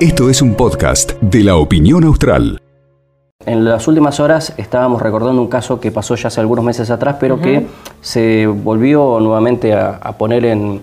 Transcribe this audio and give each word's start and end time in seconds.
Esto 0.00 0.30
es 0.30 0.42
un 0.42 0.54
podcast 0.54 1.12
de 1.20 1.42
la 1.42 1.56
opinión 1.56 2.04
austral. 2.04 2.60
En 3.44 3.64
las 3.64 3.86
últimas 3.88 4.20
horas 4.20 4.52
estábamos 4.56 5.00
recordando 5.00 5.40
un 5.40 5.48
caso 5.48 5.80
que 5.80 5.90
pasó 5.90 6.16
ya 6.16 6.28
hace 6.28 6.40
algunos 6.40 6.64
meses 6.64 6.90
atrás, 6.90 7.16
pero 7.18 7.40
que 7.40 7.66
se 8.00 8.46
volvió 8.46 9.20
nuevamente 9.20 9.72
a, 9.72 10.12
poner 10.18 10.44
en, 10.44 10.80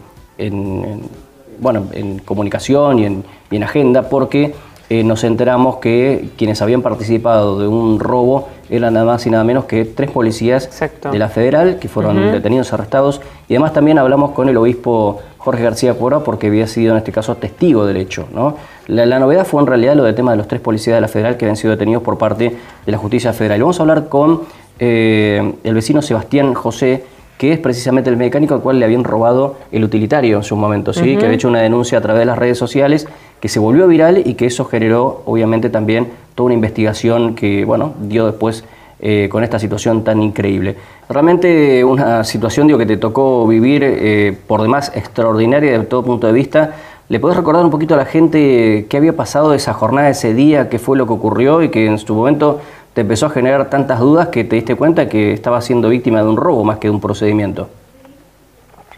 bueno, 1.60 1.88
en 1.92 2.20
comunicación 2.20 3.00
y 3.00 3.06
en, 3.06 3.24
y 3.52 3.58
en 3.58 3.64
agenda 3.64 4.10
porque 4.10 4.54
eh, 4.90 5.04
nos 5.04 5.24
enteramos 5.24 5.78
que 5.78 6.30
quienes 6.38 6.62
habían 6.62 6.82
participado 6.82 7.58
de 7.58 7.68
un 7.68 8.00
robo 8.00 8.50
eran 8.70 8.94
nada 8.94 9.06
más 9.06 9.26
y 9.26 9.30
nada 9.30 9.44
menos 9.44 9.66
que 9.66 9.86
tres 9.86 10.12
policías 10.12 10.70
de 11.12 11.18
la 11.18 11.30
federal 11.30 11.80
que 11.80 11.88
fueron 11.88 12.32
detenidos, 12.32 12.74
arrestados. 12.74 13.22
Y 13.48 13.54
además 13.54 13.74
también 13.74 13.98
hablamos 13.98 14.32
con 14.32 14.50
el 14.50 14.58
obispo 14.58 15.22
Jorge 15.44 15.62
García 15.62 15.94
Cuora 15.94 16.22
porque 16.22 16.48
había 16.48 16.68
sido 16.68 16.94
en 16.94 16.98
este 16.98 17.12
caso 17.12 17.36
testigo 17.36 17.86
del 17.86 17.98
hecho. 17.98 18.28
¿no? 18.34 18.56
La, 18.88 19.20
novedad 19.20 19.46
fue 19.46 19.62
en 19.62 19.68
realidad 19.68 19.96
lo 19.96 20.04
del 20.04 20.16
tema 20.16 20.32
de 20.32 20.38
los 20.38 20.48
tres 20.48 20.62
policías 20.62 20.96
de 20.96 21.02
la 21.02 21.10
federal 21.10 21.36
que 21.36 21.44
habían 21.44 21.58
sido 21.58 21.72
detenidos 21.72 22.02
por 22.02 22.18
parte 22.18 22.56
de 22.86 22.92
la 22.92 22.98
justicia 22.98 23.34
federal. 23.34 23.60
vamos 23.60 23.78
a 23.80 23.84
hablar 23.84 24.08
con 24.08 24.42
eh, 24.80 25.54
el 25.64 25.74
vecino 25.74 26.02
Sebastián 26.02 26.54
José 26.54 27.04
que 27.38 27.52
es 27.52 27.60
precisamente 27.60 28.10
el 28.10 28.16
mecánico 28.16 28.54
al 28.54 28.62
cual 28.62 28.80
le 28.80 28.86
habían 28.86 29.04
robado 29.04 29.58
el 29.74 29.84
utilitario 29.84 30.38
en 30.38 30.44
su 30.44 30.56
momento, 30.56 30.94
¿sí? 30.94 31.18
que 31.18 31.26
había 31.26 31.36
hecho 31.36 31.50
una 31.50 31.62
denuncia 31.62 31.98
a 31.98 32.02
través 32.02 32.22
de 32.22 32.26
las 32.26 32.38
redes 32.38 32.58
sociales, 32.58 33.06
que 33.42 33.50
se 33.50 33.60
volvió 33.60 33.86
viral 33.88 34.22
y 34.26 34.36
que 34.36 34.46
eso 34.46 34.64
generó 34.64 35.24
obviamente 35.26 35.70
también 35.70 36.08
toda 36.36 36.46
una 36.46 36.54
investigación 36.54 37.36
que 37.36 37.66
bueno, 37.66 37.96
dio 38.00 38.28
después 38.28 38.64
eh, 39.06 39.28
con 39.30 39.44
esta 39.44 39.60
situación 39.60 40.06
tan 40.06 40.24
increíble. 40.24 40.78
Realmente 41.10 41.84
una 41.84 42.24
situación 42.24 42.68
digo, 42.68 42.80
que 42.80 42.86
te 42.86 42.96
tocó 42.96 43.46
vivir 43.46 43.84
eh, 43.84 44.34
por 44.48 44.62
demás 44.62 44.94
extraordinaria 44.96 45.78
de 45.78 45.84
todo 45.84 46.04
punto 46.04 46.26
de 46.26 46.32
vista. 46.32 46.72
¿Le 47.10 47.20
podés 47.20 47.36
recordar 47.36 47.66
un 47.66 47.70
poquito 47.70 47.96
a 47.96 47.98
la 47.98 48.06
gente 48.06 48.86
qué 48.88 48.96
había 48.96 49.14
pasado 49.14 49.54
esa 49.54 49.74
jornada, 49.74 50.10
ese 50.10 50.34
día, 50.34 50.70
qué 50.70 50.80
fue 50.80 50.96
lo 50.96 51.06
que 51.06 51.12
ocurrió 51.12 51.62
y 51.62 51.68
que 51.68 51.86
en 51.86 51.98
su 52.00 52.16
momento 52.16 52.62
te 52.94 53.02
empezó 53.02 53.26
a 53.26 53.30
generar 53.32 53.70
tantas 53.70 54.00
dudas 54.00 54.30
que 54.30 54.46
te 54.46 54.56
diste 54.56 54.76
cuenta 54.76 55.10
que 55.10 55.34
estaba 55.34 55.60
siendo 55.60 55.90
víctima 55.90 56.24
de 56.24 56.30
un 56.30 56.38
robo 56.38 56.64
más 56.64 56.78
que 56.78 56.88
de 56.88 56.94
un 56.94 57.02
procedimiento. 57.02 57.68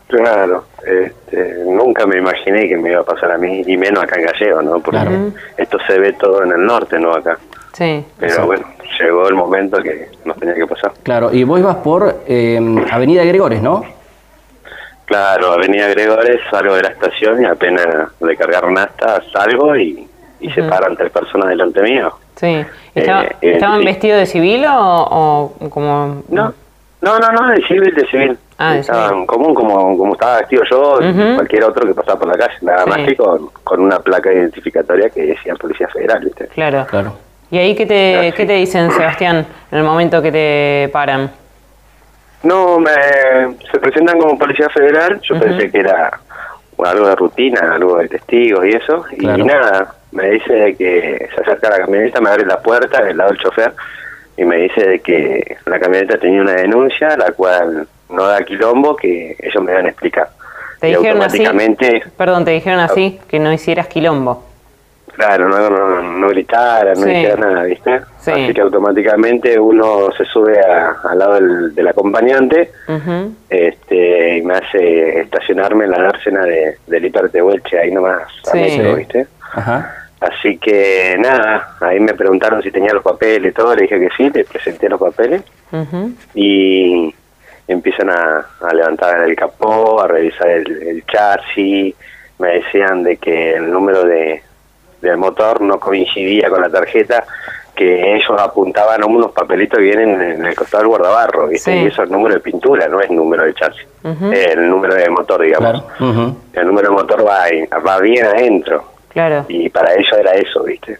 Claro, 0.07 0.65
este, 0.85 1.63
nunca 1.65 2.05
me 2.05 2.19
imaginé 2.19 2.67
que 2.67 2.77
me 2.77 2.91
iba 2.91 3.01
a 3.01 3.03
pasar 3.03 3.31
a 3.31 3.37
mí, 3.37 3.63
y 3.65 3.75
menos 3.75 4.03
acá 4.03 4.19
en 4.19 4.27
Gallego, 4.27 4.61
¿no? 4.61 4.79
Porque 4.79 5.31
esto 5.57 5.77
se 5.87 5.99
ve 5.99 6.13
todo 6.13 6.43
en 6.43 6.51
el 6.51 6.65
norte, 6.65 6.99
no 6.99 7.11
acá. 7.11 7.37
Sí. 7.73 8.05
Pero 8.19 8.45
bueno, 8.45 8.65
llegó 8.99 9.27
el 9.27 9.35
momento 9.35 9.81
que 9.81 10.09
nos 10.23 10.37
tenía 10.37 10.53
que 10.55 10.67
pasar. 10.67 10.93
Claro, 11.03 11.33
y 11.33 11.43
vos 11.43 11.59
ibas 11.59 11.77
por 11.77 12.21
eh, 12.27 12.59
Avenida 12.91 13.23
Gregores, 13.23 13.61
¿no? 13.61 13.83
Claro, 15.05 15.53
Avenida 15.53 15.87
Gregores, 15.89 16.39
salgo 16.49 16.75
de 16.75 16.83
la 16.83 16.89
estación 16.89 17.41
y 17.41 17.45
apenas 17.45 18.09
de 18.19 18.37
cargar 18.37 18.71
nasta 18.71 19.21
salgo 19.31 19.75
y, 19.75 20.07
se 20.53 20.61
paran 20.63 20.95
tres 20.95 21.11
personas 21.11 21.49
delante 21.49 21.81
mío. 21.81 22.13
Sí. 22.35 22.63
Eh, 22.93 23.35
¿Estaban 23.41 23.83
vestidos 23.83 24.19
de 24.19 24.25
civil 24.27 24.65
o, 24.69 25.53
como...? 25.71 26.23
No, 26.29 26.53
no, 27.01 27.19
no, 27.19 27.31
no, 27.31 27.49
de 27.49 27.65
civil, 27.65 27.95
de 27.95 28.05
civil. 28.07 28.37
Ah, 28.57 28.77
Estaban 28.77 29.25
común 29.25 29.53
como, 29.53 29.97
como 29.97 30.13
estaba 30.13 30.37
vestido 30.39 30.63
yo, 30.69 30.99
cualquier 31.35 31.65
otro 31.65 31.85
que 31.85 31.93
pasaba 31.93 32.19
por 32.19 32.29
la 32.29 32.37
calle, 32.37 32.57
nada 32.61 32.85
más 32.85 32.99
que 32.99 33.15
con, 33.15 33.49
con 33.63 33.81
una 33.81 33.99
placa 33.99 34.31
identificatoria 34.31 35.09
que 35.09 35.25
decía 35.25 35.55
Policía 35.55 35.89
Federal, 35.89 36.23
¿viste? 36.23 36.47
Claro. 36.47 36.85
claro. 36.89 37.17
¿Y 37.51 37.57
ahí 37.57 37.75
qué 37.75 37.85
te, 37.85 38.33
qué 38.35 38.45
te 38.45 38.53
dicen, 38.53 38.91
Sebastián, 38.91 39.45
en 39.71 39.77
el 39.77 39.83
momento 39.83 40.21
que 40.21 40.31
te 40.31 40.89
paran? 40.93 41.31
No, 42.43 42.79
me, 42.79 42.91
se 43.71 43.79
presentan 43.79 44.19
como 44.19 44.37
Policía 44.37 44.69
Federal, 44.69 45.19
yo 45.21 45.39
pensé 45.39 45.69
que 45.69 45.79
era 45.79 46.19
algo 46.83 47.07
de 47.07 47.15
rutina, 47.15 47.73
algo 47.73 47.97
de 47.97 48.07
testigos 48.07 48.65
y 48.65 48.69
eso, 48.69 49.05
y 49.17 49.25
nada, 49.25 49.95
me 50.11 50.31
dice 50.31 50.75
que 50.77 51.29
se 51.33 51.41
acerca 51.41 51.67
a 51.67 51.71
la 51.71 51.77
camioneta, 51.79 52.21
me 52.21 52.29
abre 52.29 52.45
la 52.45 52.61
puerta 52.61 53.03
del 53.03 53.17
lado 53.17 53.31
del 53.31 53.39
chofer 53.39 53.73
y 54.37 54.45
me 54.45 54.57
dice 54.57 54.85
de 54.87 54.99
que 54.99 55.57
la 55.65 55.79
camioneta 55.79 56.17
tenía 56.17 56.41
una 56.41 56.53
denuncia, 56.53 57.15
la 57.17 57.31
cual 57.31 57.87
no 58.15 58.25
da 58.25 58.43
quilombo, 58.43 58.95
que 58.95 59.35
ellos 59.39 59.63
me 59.63 59.73
van 59.73 59.85
a 59.85 59.89
explicar. 59.89 60.29
Te 60.79 60.87
dijeron 60.87 61.21
así, 61.21 61.43
perdón, 62.17 62.45
te 62.45 62.51
dijeron 62.51 62.79
así, 62.79 63.19
que 63.27 63.39
no 63.39 63.51
hicieras 63.51 63.87
quilombo. 63.87 64.43
Claro, 65.13 65.47
no, 65.47 65.69
no, 65.69 66.01
no 66.01 66.27
gritara, 66.27 66.93
no 66.93 67.05
dijera 67.05 67.37
nada, 67.37 67.63
¿viste? 67.63 68.01
Así 68.17 68.53
que 68.53 68.61
automáticamente 68.61 69.57
uno 69.57 70.11
se 70.17 70.25
sube 70.25 70.59
al 70.59 71.17
lado 71.17 71.35
del, 71.71 71.87
acompañante 71.87 72.71
este, 73.49 74.37
y 74.37 74.41
me 74.41 74.55
hace 74.55 75.21
estacionarme 75.21 75.85
en 75.85 75.91
la 75.91 76.01
dársena 76.01 76.43
de, 76.43 76.77
del 76.87 77.05
Hipertehuelche, 77.05 77.79
ahí 77.79 77.91
nomás, 77.91 78.23
a 78.51 78.57
¿viste? 78.57 79.27
Ajá. 79.53 80.05
Así 80.19 80.57
que 80.57 81.15
nada, 81.19 81.75
ahí 81.81 81.99
me 81.99 82.13
preguntaron 82.13 82.61
si 82.61 82.71
tenía 82.71 82.93
los 82.93 83.03
papeles 83.03 83.51
y 83.51 83.53
todo, 83.53 83.75
le 83.75 83.83
dije 83.83 83.99
que 83.99 84.09
sí, 84.17 84.29
le 84.33 84.43
presenté 84.43 84.89
los 84.89 84.99
papeles 84.99 85.43
y 86.33 87.13
empiezan 87.67 88.09
a, 88.09 88.45
levantar 88.73 89.21
el 89.27 89.35
capó, 89.35 90.01
a 90.01 90.07
revisar 90.07 90.47
el, 90.49 91.03
chasis, 91.05 91.95
me 92.39 92.47
decían 92.49 93.03
de 93.03 93.17
que 93.17 93.53
el 93.53 93.71
número 93.71 94.03
de 94.03 94.43
del 95.01 95.17
motor 95.17 95.61
no 95.61 95.79
coincidía 95.79 96.49
con 96.49 96.61
la 96.61 96.69
tarjeta 96.69 97.23
que 97.75 98.15
ellos 98.15 98.39
apuntaban 98.39 99.03
a 99.03 99.05
unos 99.05 99.31
papelitos 99.33 99.77
que 99.77 99.83
vienen 99.83 100.21
en 100.21 100.45
el 100.45 100.55
costado 100.55 100.83
del 100.83 100.87
guardabarro, 100.87 101.51
y 101.51 101.55
eso 101.55 102.03
es 102.03 102.09
número 102.09 102.35
de 102.35 102.39
pintura, 102.39 102.87
no 102.87 103.01
es 103.01 103.11
número 103.11 103.43
de 103.43 103.53
chasis, 103.53 103.85
el 104.03 104.69
número 104.69 104.95
de 104.95 105.09
motor, 105.09 105.41
digamos. 105.41 105.83
El 106.53 106.65
número 106.65 106.89
de 106.89 106.95
motor 106.95 107.27
va, 107.27 107.43
va 107.85 107.99
bien 107.99 108.25
adentro, 108.25 108.94
Claro. 109.15 109.45
Y 109.47 109.69
para 109.69 109.93
ellos 109.93 110.11
era 110.19 110.33
eso, 110.33 110.61
¿viste? 110.65 110.99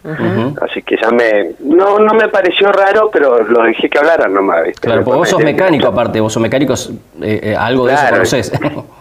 Así 0.62 0.80
que 0.80 0.96
ya 0.96 1.10
me. 1.10 1.50
No 1.60 1.98
no 1.98 2.14
me 2.14 2.28
pareció 2.28 2.72
raro, 2.72 3.10
pero 3.12 3.42
lo 3.42 3.62
dejé 3.64 3.90
que 3.90 3.98
hablaran 3.98 4.32
nomás, 4.32 4.64
¿viste? 4.64 4.80
Claro, 4.80 5.04
porque 5.04 5.18
vos 5.18 5.28
sos 5.28 5.44
mecánico 5.44 5.86
aparte, 5.86 6.18
vos 6.18 6.32
sos 6.32 6.40
mecánico, 6.40 6.72
eh, 7.20 7.40
eh, 7.42 7.54
algo 7.54 7.86
de 7.86 7.92
eso 7.92 8.04
conoces. 8.08 8.52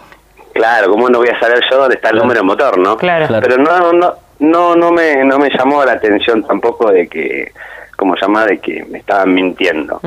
claro, 0.54 0.92
¿cómo 0.92 1.08
no 1.08 1.20
voy 1.20 1.30
a 1.30 1.40
saber 1.40 1.62
yo 1.72 1.78
dónde 1.78 1.96
está 1.96 2.10
el 2.10 2.18
número 2.18 2.42
de 2.42 2.46
motor, 2.46 2.78
no? 2.78 2.98
Claro. 2.98 3.28
Pero 3.40 3.58
no, 3.58 3.94
no, 3.94 4.16
no, 4.40 4.76
no 4.76 4.92
me, 4.92 5.24
no 5.24 5.40
me 5.40 5.50
llamó 5.50 5.86
la 5.86 5.94
atención 5.94 6.44
tampoco 6.44 6.92
de 6.92 7.08
que 7.08 7.54
como 7.96 8.16
llama 8.16 8.46
de 8.46 8.60
que 8.60 8.84
me 8.86 9.00
estaban 9.00 9.34
mintiendo. 9.34 10.00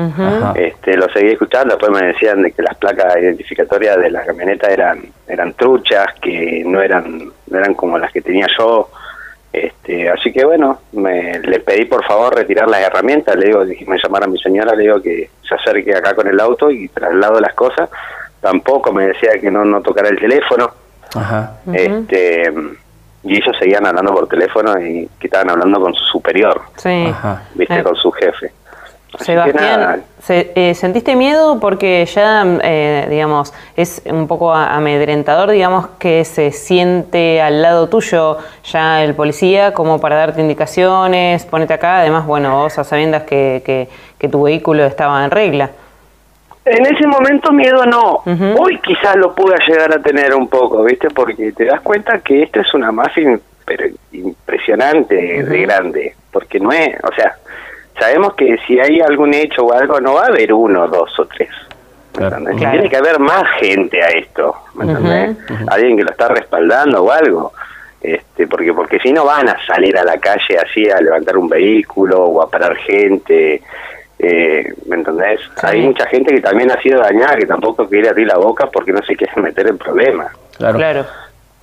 este 0.55 0.97
Lo 0.97 1.09
seguí 1.09 1.31
escuchando, 1.31 1.75
después 1.75 2.01
me 2.01 2.07
decían 2.07 2.41
de 2.43 2.51
que 2.51 2.61
las 2.61 2.77
placas 2.77 3.17
identificatorias 3.17 3.97
de 3.97 4.11
la 4.11 4.25
camioneta 4.25 4.67
eran 4.67 5.01
eran 5.27 5.53
truchas, 5.53 6.07
que 6.21 6.63
no 6.65 6.81
eran 6.81 7.31
no 7.47 7.57
eran 7.57 7.73
como 7.73 7.97
las 7.97 8.11
que 8.11 8.21
tenía 8.21 8.47
yo. 8.57 8.89
Este, 9.51 10.07
así 10.09 10.31
que 10.31 10.45
bueno, 10.45 10.81
me, 10.91 11.39
le 11.39 11.59
pedí 11.59 11.85
por 11.85 12.05
favor 12.05 12.35
retirar 12.35 12.67
las 12.67 12.81
herramientas, 12.81 13.35
le 13.35 13.47
digo, 13.47 13.65
me 13.87 13.97
llamara 13.97 14.25
a 14.25 14.29
mi 14.29 14.37
señora, 14.39 14.75
le 14.75 14.83
digo 14.83 15.01
que 15.01 15.31
se 15.47 15.55
acerque 15.55 15.95
acá 15.95 16.13
con 16.13 16.27
el 16.27 16.39
auto 16.39 16.69
y 16.69 16.87
traslado 16.89 17.39
las 17.39 17.55
cosas. 17.55 17.89
Tampoco 18.39 18.93
me 18.93 19.07
decía 19.07 19.31
que 19.41 19.49
no, 19.49 19.65
no 19.65 19.81
tocara 19.81 20.09
el 20.09 20.19
teléfono. 20.19 20.71
Este 21.73 22.53
y 23.23 23.35
ellos 23.35 23.55
seguían 23.59 23.85
hablando 23.85 24.13
por 24.13 24.27
teléfono 24.27 24.79
y 24.79 25.09
que 25.19 25.27
estaban 25.27 25.49
hablando 25.49 25.81
con 25.81 25.93
su 25.93 26.03
superior, 26.05 26.61
sí. 26.77 27.13
viste, 27.55 27.83
con 27.83 27.95
su 27.95 28.11
jefe. 28.11 28.51
Sebastián, 29.17 30.03
eh, 30.29 30.73
¿sentiste 30.75 31.15
miedo? 31.15 31.59
Porque 31.59 32.05
ya, 32.05 32.45
eh, 32.61 33.07
digamos, 33.09 33.53
es 33.75 34.03
un 34.05 34.27
poco 34.27 34.53
amedrentador, 34.53 35.49
digamos, 35.49 35.87
que 35.97 36.23
se 36.25 36.51
siente 36.51 37.41
al 37.41 37.61
lado 37.61 37.89
tuyo 37.89 38.37
ya 38.63 39.03
el 39.03 39.15
policía 39.15 39.73
como 39.73 39.99
para 39.99 40.15
darte 40.15 40.41
indicaciones, 40.41 41.43
ponete 41.45 41.73
acá, 41.73 41.99
además, 42.01 42.27
bueno, 42.27 42.55
vos 42.55 42.77
a 42.77 42.83
sabiendas 42.83 43.23
que, 43.23 43.89
que, 44.19 44.29
tu 44.29 44.43
vehículo 44.43 44.85
estaba 44.85 45.23
en 45.25 45.31
regla. 45.31 45.71
En 46.65 46.85
ese 46.85 47.07
momento 47.07 47.51
miedo 47.51 47.85
no. 47.85 48.21
Hoy 48.59 48.79
quizás 48.79 49.15
lo 49.15 49.33
pude 49.33 49.55
llegar 49.67 49.93
a 49.93 50.01
tener 50.01 50.35
un 50.35 50.47
poco, 50.47 50.83
¿viste? 50.83 51.09
Porque 51.09 51.51
te 51.51 51.65
das 51.65 51.81
cuenta 51.81 52.19
que 52.19 52.43
esto 52.43 52.59
es 52.59 52.73
una 52.73 52.91
mafia 52.91 53.39
impresionante 54.11 55.43
de 55.43 55.61
grande. 55.61 56.15
Porque 56.31 56.59
no 56.59 56.71
es, 56.71 56.95
o 57.03 57.13
sea, 57.13 57.35
sabemos 57.97 58.35
que 58.35 58.57
si 58.67 58.79
hay 58.79 58.99
algún 58.99 59.33
hecho 59.33 59.65
o 59.65 59.73
algo, 59.73 59.99
no 59.99 60.13
va 60.15 60.23
a 60.23 60.27
haber 60.27 60.53
uno, 60.53 60.87
dos 60.87 61.17
o 61.19 61.25
tres. 61.25 61.49
Tiene 62.57 62.89
que 62.89 62.97
haber 62.97 63.19
más 63.19 63.43
gente 63.59 64.01
a 64.03 64.07
esto, 64.07 64.55
Alguien 65.67 65.97
que 65.97 66.03
lo 66.03 66.11
está 66.11 66.27
respaldando 66.27 67.03
o 67.03 67.11
algo. 67.11 67.53
Este, 68.01 68.47
porque 68.47 68.73
porque 68.73 68.99
si 68.99 69.11
no 69.11 69.25
van 69.25 69.49
a 69.49 69.57
salir 69.65 69.97
a 69.97 70.03
la 70.05 70.17
calle 70.17 70.57
así 70.57 70.89
a 70.89 71.01
levantar 71.01 71.37
un 71.37 71.49
vehículo 71.49 72.23
o 72.25 72.41
a 72.41 72.49
parar 72.49 72.75
gente. 72.77 73.61
Eh, 74.19 74.73
¿Me 74.85 74.97
entendés? 74.97 75.39
Hay 75.63 75.81
mucha 75.81 76.05
gente 76.07 76.35
que 76.35 76.41
también 76.41 76.69
ha 76.71 76.81
sido 76.81 76.99
dañada, 76.99 77.37
que 77.37 77.45
tampoco 77.45 77.87
quiere 77.87 78.09
abrir 78.09 78.27
la 78.27 78.37
boca 78.37 78.67
porque 78.71 78.91
no 78.91 79.01
se 79.01 79.15
quiere 79.15 79.33
meter 79.41 79.67
en 79.67 79.77
problemas. 79.77 80.31
Claro. 80.57 80.77
claro. 80.77 81.05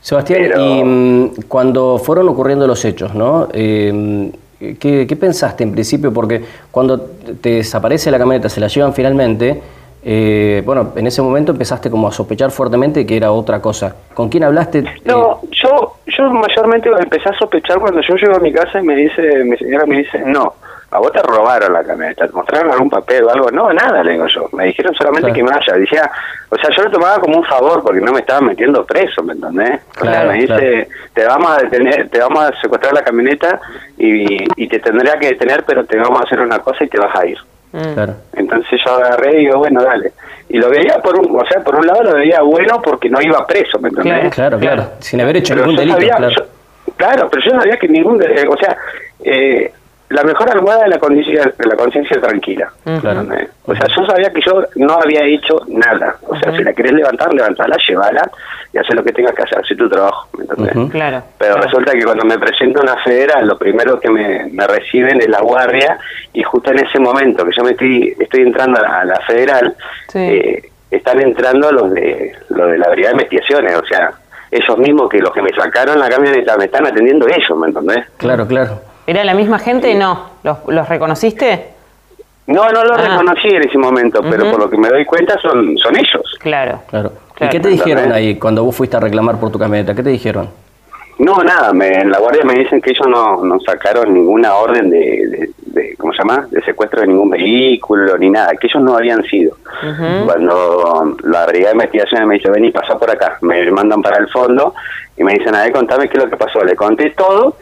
Sebastián, 0.01 0.53
y 0.59 0.85
mm, 0.85 1.31
cuando 1.49 1.99
fueron 1.99 2.29
ocurriendo 2.29 2.67
los 2.67 2.85
hechos, 2.85 3.15
¿no? 3.15 3.49
Eh, 3.53 4.31
¿Qué, 4.59 5.17
pensaste 5.21 5.65
en 5.65 5.73
principio? 5.73 6.13
Porque 6.13 6.43
cuando 6.71 6.99
te 7.41 7.57
desaparece 7.57 8.11
la 8.11 8.19
camioneta, 8.19 8.49
se 8.49 8.61
la 8.61 8.69
llevan 8.69 8.95
finalmente, 8.95 9.61
eh, 10.03 10.63
bueno, 10.65 10.93
en 10.97 11.07
ese 11.07 11.21
momento 11.21 11.53
empezaste 11.53 11.91
como 11.91 12.09
a 12.09 12.13
sospechar 12.13 12.51
fuertemente 12.51 13.05
que 13.05 13.17
era 13.17 13.33
otra 13.33 13.61
cosa. 13.61 13.95
¿Con 14.15 14.29
quién 14.29 14.45
hablaste? 14.45 14.85
No, 15.05 15.41
yo, 15.51 15.97
yo 16.07 16.31
mayormente 16.31 16.89
empecé 16.89 17.29
a 17.29 17.37
sospechar 17.37 17.79
cuando 17.81 18.01
yo 18.01 18.15
llego 18.15 18.37
a 18.37 18.41
mi 18.41 18.53
casa 18.53 18.81
y 18.81 18.85
me 18.85 18.95
dice, 18.95 19.45
mi 19.45 19.59
señora 19.59 19.85
me 19.85 19.99
dice, 19.99 20.21
no, 20.25 20.55
a 20.97 20.99
vos 20.99 21.13
te 21.13 21.23
robaron 21.23 21.73
la 21.73 21.85
camioneta, 21.85 22.27
te 22.27 22.33
mostraron 22.33 22.73
algún 22.73 22.89
papel 22.89 23.25
o 23.25 23.31
algo, 23.31 23.51
no, 23.51 23.73
nada, 23.73 24.03
le 24.03 24.13
digo 24.13 24.27
yo, 24.27 24.49
me 24.53 24.67
dijeron 24.67 24.95
solamente 24.95 25.33
que 25.33 25.43
me 25.43 25.51
vaya, 25.51 25.75
decía, 25.75 26.11
o 26.49 26.57
sea, 26.57 26.71
yo 26.75 26.85
lo 26.85 26.91
tomaba 26.91 27.19
como 27.19 27.39
un 27.39 27.45
favor 27.45 27.83
porque 27.83 28.01
no 28.01 28.13
me 28.13 28.21
estaban 28.21 28.47
metiendo 28.47 28.85
preso, 28.87 29.23
¿me 29.23 29.35
entendés? 29.35 29.81
Claro, 29.93 30.33
me 30.33 30.39
dice, 30.39 30.89
te 31.13 31.25
vamos 31.27 31.51
a 31.51 31.63
detener, 31.63 32.09
te 32.09 32.19
vamos 32.19 32.45
a 32.45 32.61
secuestrar 32.61 32.95
la 32.95 33.05
camioneta 33.05 33.61
y, 33.99 34.45
y 34.57 34.69
te 34.69 34.79
tendría 34.79 35.19
que 35.19 35.29
detener, 35.29 35.65
pero 35.67 35.85
te 35.85 35.99
vamos 35.99 36.21
a 36.21 36.25
hacer 36.25 36.41
una 36.41 36.59
cosa 36.61 36.85
y 36.85 36.89
te 36.89 36.99
vas 36.99 37.15
a 37.15 37.27
ir. 37.27 37.39
Claro. 37.95 38.15
Entonces 38.33 38.81
yo 38.85 38.93
agarré 38.93 39.35
y 39.35 39.45
digo, 39.45 39.59
bueno, 39.59 39.83
dale. 39.83 40.13
Y 40.49 40.59
lo 40.59 40.71
veía 40.71 40.99
por 41.03 41.19
un, 41.19 41.39
o 41.39 41.47
sea, 41.47 41.63
por 41.63 41.75
un 41.75 41.87
lado 41.87 42.05
lo 42.05 42.15
veía 42.15 42.41
bueno 42.41 42.81
porque 42.81 43.11
no 43.11 43.21
iba 43.21 43.47
preso, 43.47 43.79
¿me 43.81 43.91
entendés? 43.91 44.35
Claro, 44.35 44.59
claro, 44.59 44.93
sin 45.01 45.21
haber 45.21 45.37
hecho 45.39 45.55
ningún 45.55 45.77
delito, 45.77 45.99
claro. 45.99 46.47
claro, 46.97 47.29
pero 47.31 47.45
yo 47.45 47.51
sabía 47.59 47.77
que 47.77 47.89
ningún, 47.89 48.23
o 48.23 48.57
sea, 48.57 48.77
eh, 49.25 49.73
la 50.09 50.23
mejor 50.23 50.51
almohada 50.51 50.85
de 50.85 50.91
la 50.91 50.99
conciencia 50.99 51.53
la 51.59 51.77
conciencia 51.77 52.21
tranquila. 52.21 52.71
Claro. 53.01 53.27
O 53.65 53.75
sea, 53.75 53.87
yo 53.89 54.07
sabía 54.07 54.31
que 54.31 54.41
yo 54.41 54.63
no 54.77 54.95
había 54.95 55.25
hecho 55.25 55.61
nada. 55.69 56.17
O 56.29 56.37
sea, 56.37 56.57
si 56.57 56.63
la 56.63 56.73
querés 56.73 56.93
levantar, 56.93 57.35
levantala, 57.35 57.77
llévala 57.89 58.31
y 58.73 58.79
hacer 58.79 58.95
lo 58.95 59.03
que 59.03 59.13
tengas 59.13 59.35
que 59.35 59.43
hacer, 59.43 59.59
hacer 59.59 59.77
tu 59.77 59.89
trabajo. 59.89 60.29
¿me 60.57 60.89
Claro. 60.89 61.23
Pero 61.39 61.57
resulta 61.57 61.93
que 61.93 62.05
cuando 62.05 62.25
me 62.25 62.39
presento 62.39 62.81
en 62.81 62.87
la 62.87 62.97
federal, 62.99 63.47
lo 63.47 63.59
primero 63.59 63.99
que 63.99 64.09
me, 64.11 64.67
reciben 64.67 65.21
es 65.21 65.29
la 65.29 65.41
guardia 65.41 65.99
y 66.33 66.43
justo 66.43 66.71
en 66.71 66.81
ese 66.81 67.01
momento 67.01 67.45
que 67.45 67.51
yo 67.57 67.65
me 67.65 67.73
estoy, 67.73 68.17
estoy 68.19 68.43
entrando 68.43 68.81
a 68.81 69.05
la, 69.05 69.21
federal, 69.27 69.75
eh, 70.15 70.71
están 70.91 71.21
entrando 71.21 71.73
los 71.73 71.93
de, 71.93 72.33
los 72.51 72.71
de 72.71 72.79
la 72.79 72.89
brigada 72.91 73.17
de 73.17 73.23
investigaciones. 73.23 73.77
O 73.77 73.87
sea, 73.87 74.13
ellos 74.51 74.79
mismos 74.79 75.09
que 75.09 75.19
los 75.19 75.33
que 75.33 75.43
me 75.43 75.51
sacaron 75.51 75.99
la 75.99 76.09
camioneta 76.09 76.57
me 76.57 76.67
están 76.67 76.87
atendiendo 76.87 77.27
ellos, 77.27 77.59
¿me 77.59 77.69
entendés? 77.69 78.07
Claro, 78.19 78.47
claro. 78.47 78.81
¿Era 79.07 79.25
la 79.25 79.35
misma 79.35 79.59
gente? 79.59 79.95
No. 79.95 80.31
¿Los, 80.43 80.59
los 80.67 80.89
reconociste? 80.89 81.77
No, 82.47 82.71
no 82.71 82.85
los 82.85 82.99
ah. 82.99 83.09
reconocí 83.09 83.49
en 83.49 83.69
ese 83.69 83.79
momento, 83.79 84.21
pero 84.23 84.51
por 84.51 84.61
lo 84.61 84.71
que 84.71 84.77
me 84.77 84.89
doy 84.89 85.05
cuenta 85.05 85.39
son, 85.41 85.77
son 85.79 85.97
ellos. 85.97 86.37
Claro. 86.39 86.81
claro. 86.89 87.13
¿Y 87.41 87.49
qué 87.49 87.61
te 87.61 87.69
dijeron 87.69 88.13
ahí 88.13 88.37
cuando 88.37 88.65
vos 88.65 88.75
fuiste 88.75 88.97
a 88.97 89.01
reclamar 89.01 89.39
por 89.39 89.51
tu 89.51 89.59
camioneta? 89.59 89.95
¿Qué 89.95 90.03
te 90.03 90.11
dijeron? 90.11 90.49
No, 91.19 91.43
nada, 91.43 91.73
me, 91.73 91.89
en 91.89 92.11
la 92.11 92.19
guardia 92.19 92.45
me 92.45 92.55
dicen 92.55 92.81
que 92.81 92.91
ellos 92.91 93.07
no, 93.09 93.43
no 93.43 93.59
sacaron 93.61 94.13
ninguna 94.13 94.55
orden 94.55 94.91
de, 94.91 95.51
de, 95.61 95.97
¿cómo 95.97 96.13
se 96.13 96.19
llama?, 96.19 96.47
de 96.51 96.63
secuestro 96.63 97.01
de 97.01 97.07
ningún 97.07 97.31
vehículo 97.31 98.19
ni 98.19 98.29
nada, 98.29 98.53
que 98.57 98.67
ellos 98.67 98.83
no 98.83 98.97
habían 98.97 99.23
sido. 99.25 99.57
Cuando 100.27 101.17
la 101.25 101.47
brigada 101.47 101.71
de 101.71 101.77
investigación 101.77 102.29
me 102.29 102.35
dice, 102.35 102.51
ven 102.51 102.67
y 102.67 102.71
pasa 102.71 102.99
por 102.99 103.11
acá, 103.11 103.39
me 103.41 103.71
mandan 103.71 104.03
para 104.03 104.19
el 104.19 104.29
fondo 104.29 104.75
y 105.17 105.25
me 105.25 105.33
dicen, 105.33 105.55
a 105.55 105.63
ver, 105.63 105.73
contame 105.73 106.09
qué 106.09 106.19
es 106.19 106.25
lo 106.25 106.31
que 106.31 106.37
pasó. 106.37 106.63
Le 106.63 106.77
conté 106.77 107.11
todo 107.11 107.57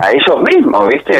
a 0.00 0.12
ellos 0.12 0.42
mismos, 0.42 0.88
¿viste? 0.88 1.18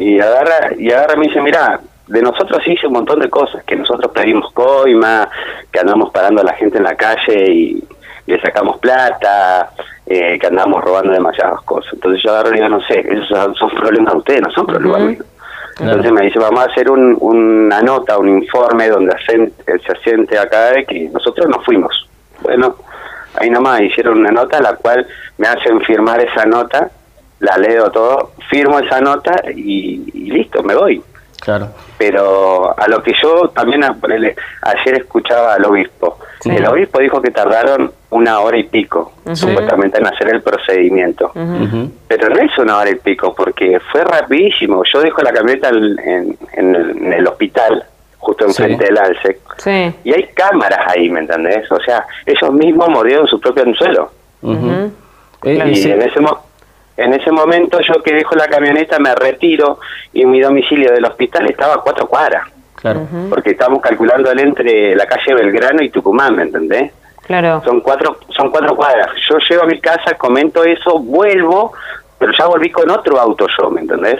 Y 0.00 0.18
agarra 0.18 0.70
y 0.76 0.90
agarra 0.90 1.14
y 1.14 1.18
me 1.18 1.26
dice, 1.26 1.40
mira, 1.40 1.80
de 2.08 2.22
nosotros 2.22 2.66
hice 2.66 2.86
un 2.86 2.94
montón 2.94 3.20
de 3.20 3.28
cosas, 3.28 3.62
que 3.64 3.76
nosotros 3.76 4.10
pedimos 4.12 4.50
coima, 4.52 5.28
que 5.70 5.78
andamos 5.78 6.10
parando 6.10 6.40
a 6.40 6.44
la 6.44 6.54
gente 6.54 6.78
en 6.78 6.84
la 6.84 6.96
calle 6.96 7.52
y 7.52 7.84
le 8.28 8.40
sacamos 8.40 8.78
plata, 8.78 9.70
eh, 10.06 10.38
que 10.38 10.46
andamos 10.46 10.84
robando 10.84 11.12
demasiadas 11.12 11.62
cosas. 11.62 11.92
Entonces 11.94 12.22
yo 12.22 12.30
agarro 12.30 12.50
y 12.50 12.54
digo, 12.54 12.68
no 12.68 12.80
sé, 12.82 13.00
esos 13.00 13.58
son, 13.58 13.70
problemas 13.70 14.12
de 14.12 14.18
ustedes, 14.18 14.42
no 14.42 14.50
son 14.50 14.66
problemas 14.66 15.00
míos. 15.00 15.26
Entonces 15.80 16.12
me 16.12 16.22
dice, 16.22 16.38
vamos 16.38 16.60
a 16.60 16.70
hacer 16.70 16.90
un, 16.90 17.16
una 17.20 17.80
nota, 17.80 18.18
un 18.18 18.28
informe 18.28 18.88
donde 18.88 19.14
se 19.24 19.92
asiente 19.92 20.38
acá 20.38 20.72
de 20.72 20.84
que 20.84 21.08
nosotros 21.08 21.48
no 21.48 21.60
fuimos. 21.60 22.08
Bueno, 22.40 22.76
ahí 23.34 23.48
nomás 23.48 23.80
hicieron 23.80 24.18
una 24.18 24.30
nota, 24.30 24.60
la 24.60 24.74
cual 24.74 25.06
me 25.38 25.46
hacen 25.46 25.80
firmar 25.82 26.20
esa 26.20 26.44
nota, 26.44 26.90
la 27.40 27.56
leo 27.56 27.90
todo, 27.90 28.32
firmo 28.50 28.78
esa 28.78 29.00
nota 29.00 29.42
y, 29.54 30.30
listo, 30.30 30.62
me 30.62 30.74
voy. 30.74 31.02
Claro. 31.40 31.68
Pero 31.96 32.78
a 32.78 32.88
lo 32.88 33.02
que 33.02 33.12
yo 33.22 33.48
también 33.50 33.82
ayer 33.84 34.94
escuchaba 34.96 35.54
al 35.54 35.64
obispo. 35.64 36.18
El 36.44 36.66
obispo 36.66 37.00
dijo 37.00 37.20
que 37.20 37.30
tardaron 37.30 37.92
una 38.10 38.40
hora 38.40 38.56
y 38.58 38.64
pico, 38.64 39.12
supuestamente, 39.34 39.98
en 39.98 40.06
hacer 40.06 40.28
el 40.34 40.42
procedimiento. 40.42 41.32
Pero 42.08 42.28
no 42.28 42.40
es 42.40 42.58
una 42.58 42.78
hora 42.78 42.90
y 42.90 42.96
pico, 42.96 43.34
porque 43.34 43.80
fue 43.92 44.04
rapidísimo. 44.04 44.82
Yo 44.92 45.00
dejo 45.00 45.22
la 45.22 45.32
camioneta 45.32 45.68
en, 45.68 46.36
en 46.52 47.12
el 47.12 47.26
hospital 47.26 47.84
justo 48.18 48.44
enfrente 48.44 48.84
del 48.84 48.98
alce. 48.98 49.40
Y 50.04 50.12
hay 50.12 50.24
cámaras 50.34 50.80
ahí, 50.88 51.08
¿me 51.08 51.20
entendés? 51.20 51.70
O 51.70 51.80
sea, 51.80 52.04
ellos 52.26 52.52
mismos 52.52 52.88
mordieron 52.90 53.26
su 53.26 53.40
propio 53.40 53.62
anzuelo. 53.62 54.10
y 55.44 55.90
en 55.90 56.02
ese, 56.02 56.20
en 56.98 57.14
ese 57.14 57.30
momento 57.30 57.78
yo 57.80 58.02
que 58.02 58.12
dejo 58.12 58.34
la 58.34 58.48
camioneta 58.48 58.98
me 58.98 59.14
retiro 59.14 59.78
y 60.12 60.26
mi 60.26 60.40
domicilio 60.40 60.92
del 60.92 61.04
hospital 61.04 61.48
estaba 61.48 61.74
a 61.74 61.78
cuatro 61.78 62.08
cuadras. 62.08 62.48
Claro. 62.74 63.06
Porque 63.30 63.50
estamos 63.50 63.80
calculando 63.80 64.30
el 64.30 64.40
entre 64.40 64.94
la 64.94 65.06
calle 65.06 65.34
Belgrano 65.34 65.82
y 65.82 65.90
Tucumán, 65.90 66.36
¿me 66.36 66.42
entendés? 66.42 66.92
Claro. 67.26 67.62
Son 67.64 67.80
cuatro, 67.80 68.16
son 68.30 68.50
cuatro 68.50 68.74
cuadras. 68.74 69.08
Yo 69.28 69.38
llego 69.48 69.62
a 69.62 69.66
mi 69.66 69.80
casa, 69.80 70.14
comento 70.16 70.64
eso, 70.64 70.98
vuelvo, 70.98 71.72
pero 72.18 72.32
ya 72.36 72.46
volví 72.46 72.70
con 72.70 72.90
otro 72.90 73.20
auto 73.20 73.46
yo, 73.60 73.70
¿me 73.70 73.80
entendés? 73.80 74.18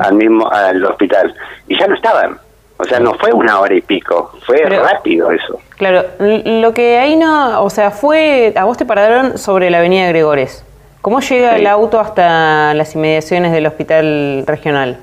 Al 0.00 0.14
mismo, 0.14 0.48
al 0.48 0.84
hospital. 0.84 1.34
Y 1.66 1.78
ya 1.78 1.86
no 1.86 1.94
estaban. 1.94 2.38
O 2.78 2.84
sea, 2.84 3.00
no 3.00 3.14
fue 3.14 3.32
una 3.32 3.60
hora 3.60 3.74
y 3.74 3.80
pico, 3.80 4.32
fue 4.44 4.58
rápido 4.64 5.30
eso. 5.30 5.60
Claro, 5.76 6.04
lo 6.18 6.74
que 6.74 6.98
ahí 6.98 7.16
no, 7.16 7.62
o 7.62 7.70
sea, 7.70 7.90
fue, 7.90 8.52
a 8.56 8.64
vos 8.64 8.76
te 8.76 8.84
pararon 8.84 9.38
sobre 9.38 9.70
la 9.70 9.78
avenida 9.78 10.08
Gregores. 10.08 10.64
¿Cómo 11.02 11.20
llega 11.20 11.56
el 11.56 11.66
auto 11.66 12.00
hasta 12.00 12.74
las 12.74 12.94
inmediaciones 12.94 13.52
del 13.52 13.66
hospital 13.66 14.44
regional? 14.46 14.98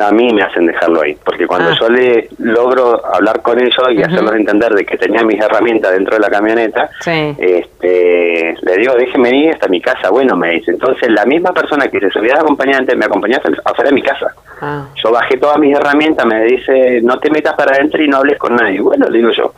a 0.00 0.12
mí 0.12 0.32
me 0.32 0.42
hacen 0.42 0.66
dejarlo 0.66 1.02
ahí, 1.02 1.16
porque 1.24 1.46
cuando 1.46 1.70
ah. 1.70 1.76
yo 1.78 1.88
le 1.88 2.28
logro 2.38 3.04
hablar 3.14 3.42
con 3.42 3.58
ellos 3.58 3.74
y 3.90 4.02
hacerlos 4.02 4.34
entender 4.34 4.72
de 4.72 4.84
que 4.84 4.96
tenía 4.96 5.22
mis 5.24 5.40
herramientas 5.40 5.92
dentro 5.92 6.14
de 6.14 6.20
la 6.20 6.30
camioneta, 6.30 6.90
este, 7.04 8.56
le 8.60 8.76
digo, 8.76 8.94
déjeme 8.94 9.30
ir 9.36 9.54
hasta 9.54 9.68
mi 9.68 9.80
casa. 9.80 10.10
Bueno, 10.10 10.36
me 10.36 10.52
dice, 10.52 10.70
entonces 10.70 11.10
la 11.10 11.24
misma 11.24 11.52
persona 11.52 11.88
que 11.88 12.00
se 12.00 12.10
subía 12.10 12.34
de 12.34 12.40
acompañante 12.40 12.94
me 12.94 13.06
acompañó 13.06 13.38
afuera 13.64 13.90
de 13.90 13.94
mi 13.94 14.02
casa. 14.02 14.34
Ah. 14.60 14.86
Yo 15.02 15.10
bajé 15.10 15.36
todas 15.36 15.58
mis 15.58 15.76
herramientas, 15.76 16.24
me 16.26 16.44
dice, 16.44 17.00
no 17.02 17.18
te 17.18 17.30
metas 17.30 17.54
para 17.54 17.72
adentro 17.72 18.02
y 18.02 18.08
no 18.08 18.18
hables 18.18 18.38
con 18.38 18.54
nadie. 18.54 18.80
Bueno, 18.80 19.08
le 19.08 19.18
digo 19.18 19.30
yo. 19.32 19.52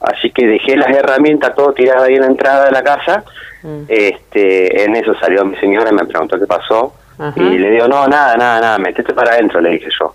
Así 0.00 0.30
que 0.30 0.46
dejé 0.46 0.76
las 0.76 0.90
herramientas 0.90 1.54
todo 1.54 1.72
tiradas 1.72 2.04
ahí 2.04 2.14
en 2.14 2.22
la 2.22 2.26
entrada 2.26 2.66
de 2.66 2.72
la 2.72 2.82
casa. 2.82 3.24
Mm. 3.62 3.82
Este, 3.88 4.84
en 4.84 4.96
eso 4.96 5.14
salió 5.14 5.44
mi 5.44 5.56
señora 5.56 5.90
y 5.90 5.94
me 5.94 6.04
preguntó 6.04 6.38
qué 6.38 6.46
pasó 6.46 6.92
y 7.34 7.58
le 7.58 7.70
digo, 7.70 7.88
no, 7.88 8.06
nada, 8.06 8.36
nada, 8.36 8.60
nada, 8.60 8.78
metete 8.78 9.14
para 9.14 9.32
adentro, 9.32 9.60
le 9.60 9.70
dije 9.70 9.88
yo. 9.98 10.14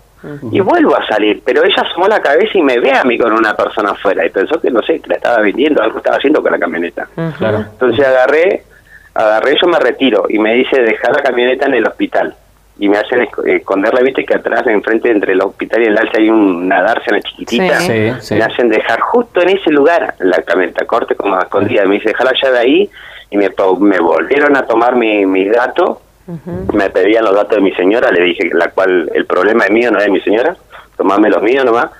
Y 0.52 0.60
vuelvo 0.60 0.96
a 0.96 1.04
salir, 1.04 1.42
pero 1.44 1.64
ella 1.64 1.82
asomó 1.82 2.06
la 2.06 2.20
cabeza 2.20 2.56
y 2.56 2.62
me 2.62 2.78
ve 2.78 2.92
a 2.92 3.02
mí 3.02 3.18
con 3.18 3.32
una 3.32 3.56
persona 3.56 3.90
afuera 3.90 4.24
y 4.24 4.30
pensó 4.30 4.60
que, 4.60 4.70
no 4.70 4.80
sé, 4.82 5.00
que 5.00 5.08
la 5.08 5.16
estaba 5.16 5.38
vendiendo, 5.38 5.82
algo 5.82 5.98
estaba 5.98 6.16
haciendo 6.16 6.40
con 6.40 6.52
la 6.52 6.60
camioneta. 6.60 7.08
Entonces 7.16 8.06
agarré, 8.06 8.62
agarré, 9.14 9.56
yo 9.60 9.66
me 9.66 9.80
retiro 9.80 10.26
y 10.28 10.38
me 10.38 10.54
dice 10.54 10.80
dejar 10.80 11.16
la 11.16 11.22
camioneta 11.22 11.66
en 11.66 11.74
el 11.74 11.86
hospital. 11.86 12.36
Y 12.78 12.88
me 12.88 12.98
hacen 12.98 13.28
esconderla, 13.46 14.00
viste 14.00 14.24
que 14.24 14.34
atrás, 14.34 14.64
enfrente 14.66 15.10
entre 15.10 15.32
el 15.32 15.42
hospital 15.42 15.82
y 15.82 15.86
el 15.86 15.98
alza 15.98 16.18
hay 16.18 16.30
una 16.30 16.82
dársena 16.82 17.20
chiquitita. 17.20 17.80
Me 18.30 18.42
hacen 18.42 18.68
dejar 18.68 19.00
justo 19.00 19.42
en 19.42 19.50
ese 19.50 19.70
lugar 19.70 20.14
la 20.20 20.40
camioneta, 20.42 20.84
corte 20.86 21.16
como 21.16 21.38
escondida. 21.38 21.84
Me 21.84 21.96
dice, 21.96 22.10
dejarla 22.10 22.30
allá 22.30 22.52
de 22.52 22.58
ahí 22.58 22.90
y 23.32 23.36
me, 23.36 23.50
me 23.80 23.98
volvieron 23.98 24.56
a 24.56 24.66
tomar 24.66 24.94
mi, 24.94 25.26
mi 25.26 25.46
dato 25.46 26.00
me 26.72 26.88
pedían 26.90 27.24
los 27.24 27.34
datos 27.34 27.56
de 27.56 27.62
mi 27.62 27.72
señora, 27.72 28.10
le 28.10 28.22
dije 28.22 28.48
la 28.52 28.70
cual 28.70 29.10
el 29.12 29.26
problema 29.26 29.64
es 29.64 29.70
mío, 29.70 29.90
no 29.90 29.98
es 29.98 30.04
de 30.04 30.10
mi 30.10 30.20
señora, 30.20 30.56
tomame 30.96 31.28
los 31.28 31.42
míos 31.42 31.64
nomás. 31.64 31.90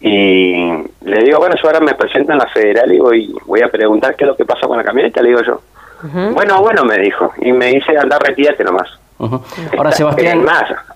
Y 0.00 0.72
le 1.02 1.22
digo, 1.22 1.38
bueno, 1.38 1.54
yo 1.62 1.68
ahora 1.68 1.80
me 1.80 1.94
presento 1.94 2.32
en 2.32 2.38
la 2.38 2.46
federal 2.46 2.92
y 2.92 2.98
voy, 2.98 3.34
voy 3.44 3.60
a 3.60 3.68
preguntar 3.68 4.16
qué 4.16 4.24
es 4.24 4.28
lo 4.28 4.36
que 4.36 4.44
pasa 4.44 4.66
con 4.66 4.76
la 4.76 4.84
camioneta, 4.84 5.20
le 5.22 5.28
digo 5.28 5.42
yo. 5.42 5.60
Bueno, 6.32 6.60
bueno, 6.60 6.84
me 6.84 6.98
dijo, 6.98 7.32
y 7.40 7.52
me 7.52 7.66
dice, 7.66 7.96
anda, 7.96 8.18
retírate 8.18 8.64
nomás. 8.64 8.88
Ahora, 9.76 9.92
Sebastián, 9.92 10.44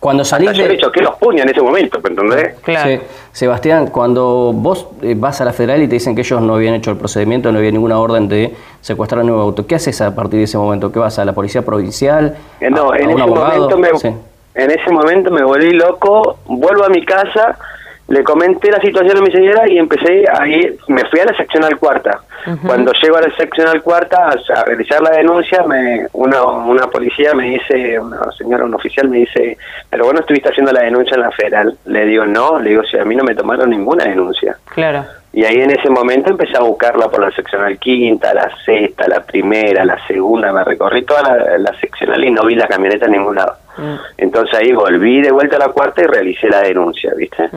cuando 0.01 0.25
salís 0.25 0.57
de... 0.57 0.75
hecho 0.75 0.91
que 0.91 1.01
los 1.01 1.17
puños 1.17 1.43
en 1.43 1.51
ese 1.51 1.61
momento, 1.61 1.99
¿entendés? 2.05 2.55
Claro. 2.63 3.01
Sebastián, 3.33 3.89
cuando 3.89 4.53
vos 4.55 4.89
eh, 5.03 5.15
vas 5.17 5.41
a 5.41 5.45
la 5.45 5.53
federal 5.53 5.83
y 5.83 5.89
te 5.89 5.95
dicen 5.95 6.15
que 6.15 6.23
ellos 6.23 6.41
no 6.41 6.55
habían 6.55 6.75
hecho 6.75 6.91
el 6.91 6.97
procedimiento, 6.97 7.53
no 7.53 7.59
había 7.59 7.71
ninguna 7.71 7.99
orden 7.99 8.29
de 8.29 8.55
secuestrar 8.81 9.21
el 9.21 9.27
nuevo 9.27 9.43
auto, 9.43 9.67
¿qué 9.67 9.75
haces 9.75 10.01
a 10.01 10.15
partir 10.15 10.39
de 10.39 10.45
ese 10.45 10.59
momento? 10.59 10.91
¿Qué 10.91 10.99
vas 10.99 11.19
a 11.19 11.25
la 11.25 11.33
policía 11.33 11.63
provincial? 11.63 12.37
Eh, 12.61 12.71
no, 12.71 12.95
en, 12.95 13.11
ese 13.11 13.27
momento 13.27 13.79
me, 13.79 13.89
en 14.55 14.71
ese 14.71 14.91
momento 14.91 15.31
me 15.31 15.43
volví 15.45 15.71
loco, 15.73 16.39
vuelvo 16.47 16.85
a 16.85 16.89
mi 16.89 17.05
casa, 17.05 17.59
le 18.09 18.25
comenté 18.25 18.71
la 18.71 18.81
situación 18.81 19.19
a 19.19 19.21
mi 19.21 19.31
señora 19.31 19.71
y 19.71 19.79
empecé 19.79 20.25
a 20.33 20.47
ir, 20.47 20.79
me 20.89 21.05
fui 21.11 21.21
a 21.21 21.27
la 21.27 21.37
seccional 21.37 21.79
cuarta. 21.79 22.23
Cuando 22.65 22.93
llego 22.93 23.17
a 23.17 23.23
la 23.23 23.37
seccional 23.37 23.83
cuarta 23.83 24.29
a, 24.29 24.65
realizar 24.65 25.03
la 25.03 25.11
denuncia, 25.11 25.65
me, 25.65 26.07
una, 26.13 26.43
una 26.43 26.87
policía 26.87 27.35
me 27.35 27.51
dice, 27.51 27.99
una 27.99 28.31
señora, 28.39 28.65
un 28.65 28.75
oficial 28.75 29.09
me 29.09 29.19
dice, 29.19 29.57
pero 29.91 30.05
bueno, 30.05 30.21
estuviste 30.21 30.51
haciendo 30.51 30.73
la 30.73 30.83
denuncia 30.83 31.17
en 31.17 31.23
la 31.23 31.31
federal. 31.33 31.77
Le 31.87 32.07
digo, 32.07 32.25
no, 32.27 32.61
le 32.61 32.71
digo, 32.71 32.83
si 32.85 32.99
a 32.99 33.05
mí 33.05 33.17
no 33.17 33.25
me 33.25 33.35
tomaron 33.35 33.71
ninguna 33.71 34.05
denuncia. 34.05 34.57
Claro. 34.67 35.05
Y 35.33 35.45
ahí 35.45 35.57
en 35.57 35.71
ese 35.71 35.91
momento 35.91 36.31
empecé 36.31 36.57
a 36.57 36.63
buscarla 36.63 37.09
por 37.09 37.21
la 37.21 37.31
seccional 37.31 37.79
quinta, 37.79 38.33
la 38.33 38.51
sexta, 38.65 39.07
la 39.07 39.21
primera, 39.21 39.85
la 39.85 39.99
segunda, 40.07 40.51
me 40.51 40.65
recorrí 40.65 41.05
toda 41.05 41.59
la, 41.59 41.75
seccional 41.79 42.25
y 42.25 42.31
no 42.31 42.47
vi 42.47 42.55
la 42.55 42.67
camioneta 42.67 43.05
en 43.05 43.13
ningún 43.13 43.35
lado. 43.35 43.55
Mm. 43.77 43.95
Entonces 44.17 44.59
ahí 44.59 44.73
volví 44.73 45.21
de 45.21 45.31
vuelta 45.31 45.57
a 45.57 45.59
la 45.59 45.69
cuarta 45.69 46.01
y 46.01 46.07
realicé 46.07 46.49
la 46.49 46.63
denuncia, 46.63 47.13
¿viste? 47.15 47.51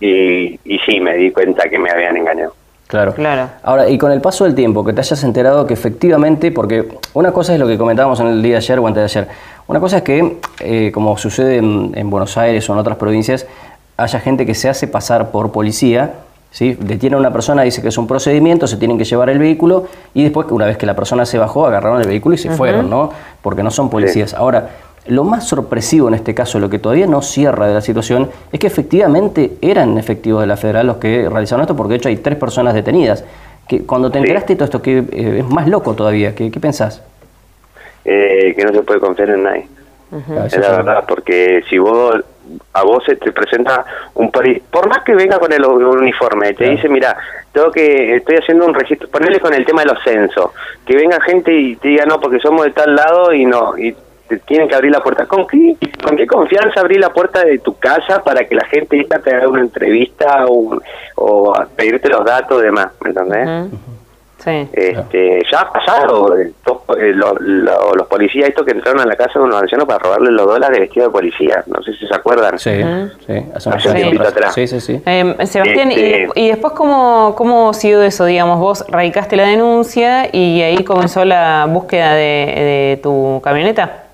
y, 0.00 0.58
y 0.64 0.78
sí, 0.80 0.98
me 0.98 1.14
di 1.14 1.30
cuenta 1.30 1.68
que 1.68 1.78
me 1.78 1.90
habían 1.90 2.16
engañado. 2.16 2.54
Claro. 2.90 3.14
claro. 3.14 3.48
Ahora, 3.62 3.88
y 3.88 3.96
con 3.98 4.10
el 4.10 4.20
paso 4.20 4.42
del 4.42 4.56
tiempo, 4.56 4.84
que 4.84 4.92
te 4.92 5.00
hayas 5.00 5.22
enterado 5.22 5.64
que 5.64 5.74
efectivamente, 5.74 6.50
porque 6.50 6.98
una 7.14 7.30
cosa 7.30 7.54
es 7.54 7.60
lo 7.60 7.68
que 7.68 7.78
comentábamos 7.78 8.18
en 8.18 8.26
el 8.26 8.42
día 8.42 8.52
de 8.52 8.56
ayer 8.58 8.80
o 8.80 8.86
antes 8.88 9.00
de 9.00 9.20
ayer, 9.20 9.28
una 9.68 9.78
cosa 9.78 9.98
es 9.98 10.02
que, 10.02 10.38
eh, 10.58 10.90
como 10.92 11.16
sucede 11.16 11.58
en, 11.58 11.92
en 11.94 12.10
Buenos 12.10 12.36
Aires 12.36 12.68
o 12.68 12.72
en 12.72 12.80
otras 12.80 12.96
provincias, 12.96 13.46
haya 13.96 14.18
gente 14.18 14.44
que 14.44 14.56
se 14.56 14.68
hace 14.68 14.88
pasar 14.88 15.30
por 15.30 15.52
policía 15.52 16.14
¿sí? 16.50 16.76
Detiene 16.78 17.16
a 17.16 17.18
una 17.18 17.32
persona, 17.32 17.62
dice 17.62 17.82
que 17.82 17.88
es 17.88 17.98
un 17.98 18.06
procedimiento, 18.06 18.66
se 18.66 18.76
tienen 18.76 18.98
que 18.98 19.04
llevar 19.04 19.30
el 19.30 19.38
vehículo 19.38 19.86
y 20.14 20.22
después, 20.22 20.46
una 20.50 20.66
vez 20.66 20.76
que 20.76 20.86
la 20.86 20.94
persona 20.94 21.24
se 21.24 21.38
bajó, 21.38 21.66
agarraron 21.66 22.00
el 22.00 22.08
vehículo 22.08 22.34
y 22.34 22.38
se 22.38 22.50
fueron, 22.50 22.90
¿no? 22.90 23.10
Porque 23.42 23.62
no 23.62 23.70
son 23.70 23.88
policías. 23.90 24.34
Ahora, 24.34 24.70
lo 25.10 25.24
más 25.24 25.48
sorpresivo 25.48 26.08
en 26.08 26.14
este 26.14 26.34
caso, 26.34 26.58
lo 26.58 26.70
que 26.70 26.78
todavía 26.78 27.06
no 27.06 27.22
cierra 27.22 27.66
de 27.66 27.74
la 27.74 27.80
situación, 27.80 28.30
es 28.52 28.60
que 28.60 28.66
efectivamente 28.66 29.52
eran 29.60 29.98
efectivos 29.98 30.40
de 30.40 30.46
la 30.46 30.56
federal 30.56 30.86
los 30.86 30.96
que 30.96 31.28
realizaron 31.28 31.62
esto, 31.62 31.76
porque 31.76 31.92
de 31.92 31.96
hecho 31.96 32.08
hay 32.08 32.16
tres 32.16 32.38
personas 32.38 32.74
detenidas. 32.74 33.24
Que 33.68 33.84
cuando 33.84 34.10
te 34.10 34.18
enteraste 34.18 34.54
de 34.54 34.56
todo 34.56 34.64
esto, 34.64 34.82
que 34.82 34.98
eh, 34.98 35.38
es 35.38 35.48
más 35.48 35.68
loco 35.68 35.94
todavía, 35.94 36.34
¿qué, 36.34 36.50
qué 36.50 36.60
pensás? 36.60 37.02
Eh, 38.04 38.54
que 38.56 38.64
no 38.64 38.72
se 38.72 38.82
puede 38.82 39.00
confiar 39.00 39.30
en 39.30 39.42
nadie. 39.42 39.68
Es 40.46 40.58
la 40.58 40.70
verdad, 40.70 41.04
porque 41.06 41.62
si 41.70 41.78
vos 41.78 42.20
a 42.72 42.82
vos 42.82 43.04
se 43.04 43.14
te 43.14 43.30
presenta 43.30 43.84
un 44.14 44.30
por 44.30 44.88
más 44.88 45.04
que 45.04 45.14
venga 45.14 45.38
con 45.38 45.52
el 45.52 45.64
uniforme, 45.64 46.52
te 46.54 46.70
dice, 46.70 46.88
mira, 46.88 47.16
tengo 47.52 47.70
que, 47.70 48.16
estoy 48.16 48.36
haciendo 48.36 48.66
un 48.66 48.74
registro, 48.74 49.08
ponerle 49.08 49.38
con 49.38 49.54
el 49.54 49.64
tema 49.64 49.82
de 49.82 49.88
los 49.88 50.02
censos, 50.02 50.50
que 50.84 50.96
venga 50.96 51.20
gente 51.20 51.52
y 51.52 51.76
te 51.76 51.88
diga, 51.88 52.06
no, 52.06 52.18
porque 52.18 52.40
somos 52.40 52.64
de 52.64 52.72
tal 52.72 52.96
lado 52.96 53.32
y 53.32 53.44
no, 53.44 53.78
y 53.78 53.94
te 54.30 54.38
tienen 54.38 54.68
que 54.68 54.74
abrir 54.76 54.92
la 54.92 55.02
puerta. 55.02 55.26
¿Con 55.26 55.46
qué, 55.46 55.76
¿Con 56.02 56.16
qué 56.16 56.26
confianza 56.26 56.80
abrir 56.80 57.00
la 57.00 57.10
puerta 57.10 57.44
de 57.44 57.58
tu 57.58 57.76
casa 57.76 58.22
para 58.22 58.46
que 58.46 58.54
la 58.54 58.64
gente 58.66 59.04
te 59.04 59.34
haga 59.34 59.48
una 59.48 59.60
entrevista 59.60 60.46
o, 60.46 60.80
o 61.16 61.54
pedirte 61.76 62.08
los 62.08 62.24
datos 62.24 62.62
y 62.62 62.66
demás? 62.66 62.92
¿Me 63.02 63.10
entendés? 63.10 63.70
Este, 64.46 65.42
ya 65.50 65.60
ha 65.60 65.72
pasado 65.72 66.38
eh, 66.38 66.50
eh, 66.98 67.12
los 67.12 68.06
policías 68.08 68.48
estos 68.48 68.64
que 68.64 68.72
entraron 68.72 69.00
a 69.00 69.04
la 69.04 69.14
casa 69.14 69.38
de 69.38 69.44
unos 69.44 69.60
ancianos 69.60 69.86
para 69.86 69.98
robarle 69.98 70.30
los 70.30 70.46
dólares 70.46 70.76
de 70.76 70.80
vestido 70.80 71.06
de 71.06 71.12
policía. 71.12 71.62
No 71.66 71.82
sé 71.82 71.92
si 71.94 72.06
se 72.06 72.14
acuerdan. 72.14 72.58
Sí, 72.58 72.70
sí, 73.26 73.46
hace 73.54 73.88
un 73.88 73.94
tiempo 73.94 74.22
atrás. 74.22 74.54
Sí, 74.54 74.66
sí, 74.66 74.80
sí. 74.80 75.02
Em, 75.04 75.36
Sebastián, 75.44 75.90
este 75.90 76.28
y, 76.34 76.48
después 76.48 76.72
cómo, 76.72 77.34
cómo 77.36 77.74
siguió 77.74 78.02
eso? 78.02 78.24
Digamos, 78.24 78.58
vos 78.58 78.84
radicaste 78.88 79.36
la 79.36 79.44
denuncia 79.44 80.34
y 80.34 80.62
ahí 80.62 80.84
comenzó 80.84 81.24
la 81.24 81.66
búsqueda 81.68 82.14
de, 82.14 82.98
tu 83.02 83.40
camioneta. 83.44 84.04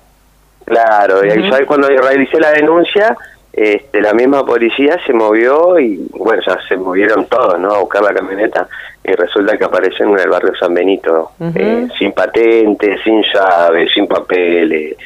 Claro, 0.67 1.25
y 1.25 1.29
ahí 1.29 1.65
cuando 1.65 1.87
realicé 1.87 2.41
la 2.41 2.51
denuncia, 2.51 3.15
este, 3.53 4.01
la 4.01 4.11
misma 4.11 4.45
policía 4.45 4.99
se 5.05 5.13
movió 5.13 5.79
y, 5.79 6.09
bueno, 6.11 6.41
ya 6.45 6.57
se 6.67 6.75
movieron 6.75 7.25
todos, 7.27 7.57
¿no? 7.57 7.73
A 7.73 7.79
buscar 7.79 8.03
la 8.03 8.13
camioneta 8.13 8.67
y 9.01 9.13
resulta 9.13 9.57
que 9.57 9.63
aparecen 9.63 10.09
en 10.09 10.19
el 10.19 10.29
barrio 10.29 10.53
San 10.59 10.73
Benito, 10.73 11.31
eh, 11.55 11.87
sin 11.97 12.11
patente, 12.11 13.01
sin 13.01 13.23
llave, 13.33 13.87
sin 13.87 14.07
papeles, 14.07 14.97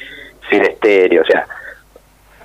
sin 0.50 0.64
estéreo, 0.64 1.22
o 1.22 1.26
sea, 1.26 1.46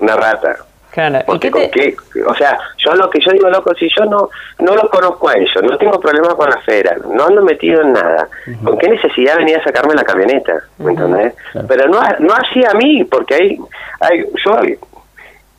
una 0.00 0.14
rata. 0.14 0.58
Claro. 0.96 1.18
Porque 1.26 1.50
qué 1.50 1.94
O 2.26 2.34
sea, 2.36 2.58
yo 2.78 2.94
lo 2.94 3.10
que 3.10 3.20
yo 3.20 3.30
digo, 3.30 3.50
loco, 3.50 3.74
si 3.74 3.86
yo 3.94 4.06
no 4.06 4.30
no 4.60 4.74
los 4.74 4.88
conozco 4.88 5.28
a 5.28 5.34
ellos, 5.34 5.62
no 5.62 5.76
tengo 5.76 6.00
problema 6.00 6.34
con 6.34 6.48
la 6.48 6.58
fera, 6.62 6.96
no 7.12 7.26
ando 7.26 7.42
metido 7.42 7.82
en 7.82 7.92
nada, 7.92 8.26
¿con 8.64 8.78
qué 8.78 8.88
necesidad 8.88 9.36
venía 9.36 9.58
a 9.58 9.64
sacarme 9.64 9.92
la 9.92 10.04
camioneta? 10.04 10.54
¿Me 10.78 10.92
entendés? 10.92 11.34
Pero 11.68 11.86
no, 11.88 12.00
no 12.20 12.32
así 12.32 12.64
a 12.64 12.72
mí, 12.72 13.04
porque 13.04 13.34
hay, 13.34 13.58
hay 14.00 14.24
yo 14.42 14.58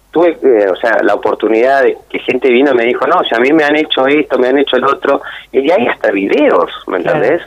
tuve, 0.10 0.39
eh, 0.41 0.72
o 0.72 0.75
sea, 0.77 0.98
la 1.03 1.13
oportunidad 1.13 1.84
de 1.84 1.96
que 2.10 2.17
gente 2.17 2.50
vino 2.50 2.72
y 2.72 2.75
me 2.75 2.86
dijo, 2.86 3.06
no, 3.06 3.24
si 3.24 3.36
a 3.36 3.39
mí 3.39 3.53
me 3.53 3.63
han 3.63 3.75
hecho 3.75 4.08
esto, 4.08 4.39
me 4.39 4.48
han 4.48 4.58
hecho 4.58 4.77
el 4.77 4.86
otro, 4.86 5.22
y 5.51 5.70
hay 5.70 5.86
hasta 5.86 6.10
videos, 6.10 6.72
¿me 6.88 6.98
entendés? 6.98 7.44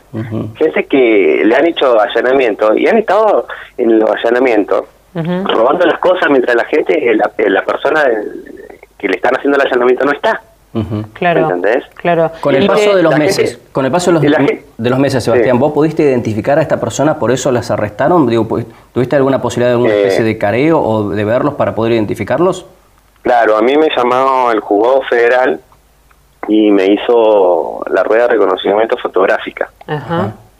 Gente 0.57 0.85
que 0.85 1.43
le 1.45 1.57
han 1.57 1.67
hecho 1.67 1.99
allanamiento 1.99 2.73
y 2.77 2.87
han 2.87 2.99
estado 2.99 3.49
en 3.77 3.99
los 3.99 4.11
allanamientos 4.11 4.85
robando 5.15 5.87
las 5.87 5.99
cosas 5.99 6.31
mientras 6.31 6.57
la 6.57 6.65
gente, 6.65 7.15
la, 7.15 7.31
la 7.37 7.63
persona 7.63 8.05
que 8.99 9.09
le 9.09 9.17
están 9.17 9.35
haciendo 9.37 9.59
el 9.59 9.67
allanamiento 9.67 10.05
no 10.05 10.13
está. 10.13 10.41
Claro, 11.15 11.41
¿Entendés? 11.41 11.85
Claro. 11.95 12.31
Con 12.41 12.55
el 12.55 12.67
paso 12.67 12.95
de 12.95 13.03
los 13.03 13.19
meses, 13.19 13.61
con 13.73 13.85
el 13.85 13.91
paso 13.91 14.13
de 14.13 14.29
los, 14.29 14.39
de 14.79 14.91
los 14.91 14.99
meses, 15.01 15.25
Sebastián, 15.25 15.59
¿vos 15.59 15.73
pudiste 15.73 16.05
identificar 16.05 16.59
a 16.59 16.63
esta 16.63 16.79
persona, 16.79 17.19
por 17.19 17.33
eso 17.33 17.51
las 17.51 17.71
arrestaron? 17.73 18.27
Digo, 18.29 18.47
¿Tuviste 18.93 19.17
alguna 19.17 19.43
posibilidad 19.43 19.71
de 19.71 19.75
alguna 19.75 19.95
eh. 19.95 20.03
especie 20.03 20.25
de 20.25 20.39
careo 20.39 20.81
o 20.81 21.11
de 21.11 21.25
verlos 21.25 21.55
para 21.55 21.75
poder 21.75 21.95
identificarlos? 21.95 22.67
Claro, 23.23 23.57
a 23.57 23.63
mí 23.63 23.77
me 23.77 23.89
llamó 23.95 24.51
el 24.53 24.61
juzgado 24.61 25.03
federal 25.03 25.61
y 26.49 26.71
me 26.71 26.87
hizo 26.87 27.85
la 27.91 28.03
rueda 28.05 28.23
de 28.23 28.35
reconocimiento 28.35 28.97
fotográfica. 28.97 29.71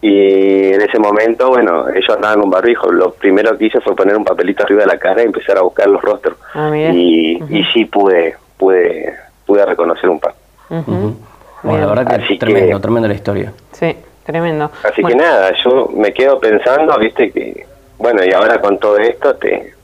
Y 0.03 0.73
en 0.73 0.81
ese 0.81 0.99
momento, 0.99 1.49
bueno, 1.49 1.89
ellos 1.91 2.09
andaban 2.11 2.41
con 2.41 2.51
barbijo. 2.51 2.91
Lo 2.91 3.13
primero 3.13 3.57
que 3.59 3.67
hice 3.67 3.81
fue 3.81 3.95
poner 3.95 4.17
un 4.17 4.25
papelito 4.25 4.63
arriba 4.65 4.83
de 4.83 4.87
la 4.87 4.99
cara 4.99 5.23
y 5.23 5.27
empezar 5.27 5.59
a 5.59 5.63
buscar 5.63 5.89
los 5.89 6.01
rostros. 6.01 6.37
Ah, 6.55 6.71
y, 6.75 7.43
y 7.51 7.65
sí 7.73 7.85
pude, 7.85 8.37
pude 8.57 9.15
pude 9.51 9.67
reconocer 9.67 10.09
un 10.09 10.21
par. 10.21 10.33
Bueno, 10.69 11.17
la 11.65 11.87
verdad 11.87 12.27
que 12.29 12.37
tremendo, 12.37 12.81
tremendo 12.81 13.09
la 13.09 13.15
historia. 13.15 13.53
Sí, 13.73 13.97
tremendo. 14.25 14.71
Así 14.85 15.03
que 15.03 15.17
nada, 15.17 15.53
yo 15.65 15.89
me 15.93 16.13
quedo 16.13 16.39
pensando, 16.39 16.97
viste, 16.99 17.33
que, 17.33 17.67
bueno, 17.99 18.25
y 18.25 18.33
ahora 18.33 18.61
con 18.61 18.79
todo 18.79 18.97
esto 18.99 19.35
te, 19.35 19.75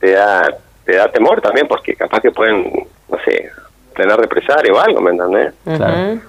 te 0.00 0.10
da 0.10 0.48
te 0.84 0.96
da 0.96 1.08
temor 1.08 1.40
también, 1.40 1.68
porque 1.68 1.94
capaz 1.94 2.20
que 2.20 2.32
pueden, 2.32 2.64
no 3.08 3.18
sé, 3.24 3.48
tener 3.96 4.16
represario 4.16 4.74
o 4.74 4.78
algo, 4.78 5.00
¿me 5.00 5.10
entendés? 5.10 5.54
Claro. 5.64 6.20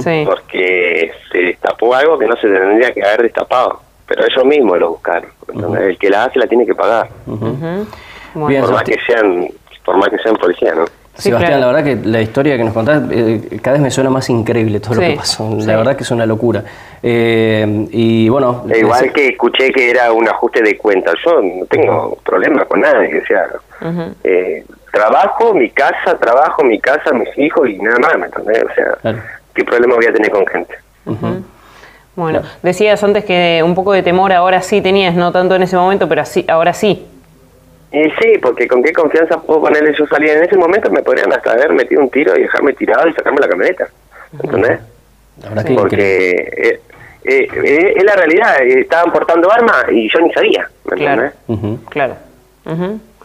sí. 0.00 0.22
Porque 0.24 1.12
se 1.32 1.38
destapó 1.38 1.94
algo 1.94 2.18
que 2.18 2.26
no 2.26 2.36
se 2.36 2.48
tendría 2.48 2.92
que 2.92 3.02
haber 3.02 3.22
destapado, 3.22 3.80
pero 4.06 4.24
ellos 4.24 4.44
mismos 4.44 4.78
lo 4.78 4.90
buscaron. 4.90 5.30
El 5.80 5.98
que 5.98 6.10
la 6.10 6.24
hace 6.24 6.38
la 6.38 6.46
tiene 6.46 6.66
que 6.66 6.74
pagar. 6.74 7.08
por 7.26 8.72
más 8.72 8.82
que 8.84 8.98
sean, 9.06 9.48
por 9.84 9.96
más 9.96 10.08
que 10.10 10.18
sean 10.18 10.36
policías, 10.36 10.76
¿no? 10.76 10.84
Sebastián, 11.16 11.60
la 11.60 11.66
verdad 11.68 11.84
que 11.84 11.96
la 11.96 12.20
historia 12.20 12.56
que 12.56 12.64
nos 12.64 12.74
contás 12.74 13.02
eh, 13.10 13.60
cada 13.62 13.74
vez 13.74 13.82
me 13.82 13.90
suena 13.90 14.10
más 14.10 14.28
increíble 14.30 14.80
todo 14.80 14.96
lo 14.96 15.00
que 15.00 15.14
pasó. 15.14 15.56
La 15.60 15.76
verdad 15.76 15.96
que 15.96 16.02
es 16.02 16.10
una 16.10 16.26
locura. 16.26 16.64
Eh, 17.02 17.86
y 17.92 18.28
bueno. 18.28 18.64
E 18.68 18.80
igual 18.80 19.12
que 19.12 19.28
escuché 19.28 19.70
que 19.70 19.90
era 19.90 20.12
un 20.12 20.28
ajuste 20.28 20.60
de 20.62 20.76
cuentas. 20.76 21.14
Yo 21.24 21.40
no 21.40 21.66
tengo 21.66 22.18
problema 22.24 22.64
con 22.64 22.80
nadie. 22.80 23.20
O 23.22 23.26
sea, 23.26 23.46
eh, 24.24 24.64
trabajo, 24.92 25.54
mi 25.54 25.70
casa, 25.70 26.18
trabajo, 26.18 26.64
mi 26.64 26.80
casa, 26.80 27.12
mis 27.12 27.36
hijos 27.38 27.68
y 27.68 27.78
nada 27.78 27.98
más. 28.00 28.18
¿me 28.18 28.26
entendés? 28.26 28.64
O 28.64 28.74
sea, 28.74 29.22
¿qué 29.54 29.64
problema 29.64 29.94
voy 29.94 30.06
a 30.06 30.12
tener 30.12 30.32
con 30.32 30.44
gente? 30.46 30.74
Bueno, 32.16 32.42
decías 32.62 33.02
antes 33.04 33.24
que 33.24 33.62
un 33.64 33.76
poco 33.76 33.92
de 33.92 34.02
temor 34.02 34.32
ahora 34.32 34.62
sí 34.62 34.80
tenías, 34.80 35.14
no 35.14 35.30
tanto 35.30 35.54
en 35.54 35.62
ese 35.62 35.76
momento, 35.76 36.08
pero 36.08 36.22
así, 36.22 36.44
ahora 36.48 36.72
sí. 36.72 37.06
Y 37.94 38.10
sí, 38.20 38.38
porque 38.42 38.66
con 38.66 38.82
qué 38.82 38.92
confianza 38.92 39.40
puedo 39.40 39.62
ponerle 39.62 39.94
yo 39.96 40.04
salida. 40.08 40.32
En 40.32 40.42
ese 40.42 40.56
momento 40.56 40.90
me 40.90 41.00
podrían 41.00 41.32
hasta 41.32 41.52
haber 41.52 41.72
metido 41.72 42.02
un 42.02 42.10
tiro 42.10 42.36
y 42.36 42.42
dejarme 42.42 42.72
tirado 42.72 43.08
y 43.08 43.12
sacarme 43.12 43.38
la 43.40 43.48
camioneta. 43.48 43.88
¿Entendés? 44.32 44.80
porque 45.76 46.30
eh, 46.30 46.80
eh, 47.24 47.48
eh, 47.64 47.94
es 47.96 48.04
la 48.04 48.16
realidad. 48.16 48.60
Estaban 48.62 49.12
portando 49.12 49.50
armas 49.50 49.84
y 49.92 50.08
yo 50.12 50.20
ni 50.20 50.32
sabía. 50.32 50.68
claro. 50.84 51.30
Claro. 51.88 52.16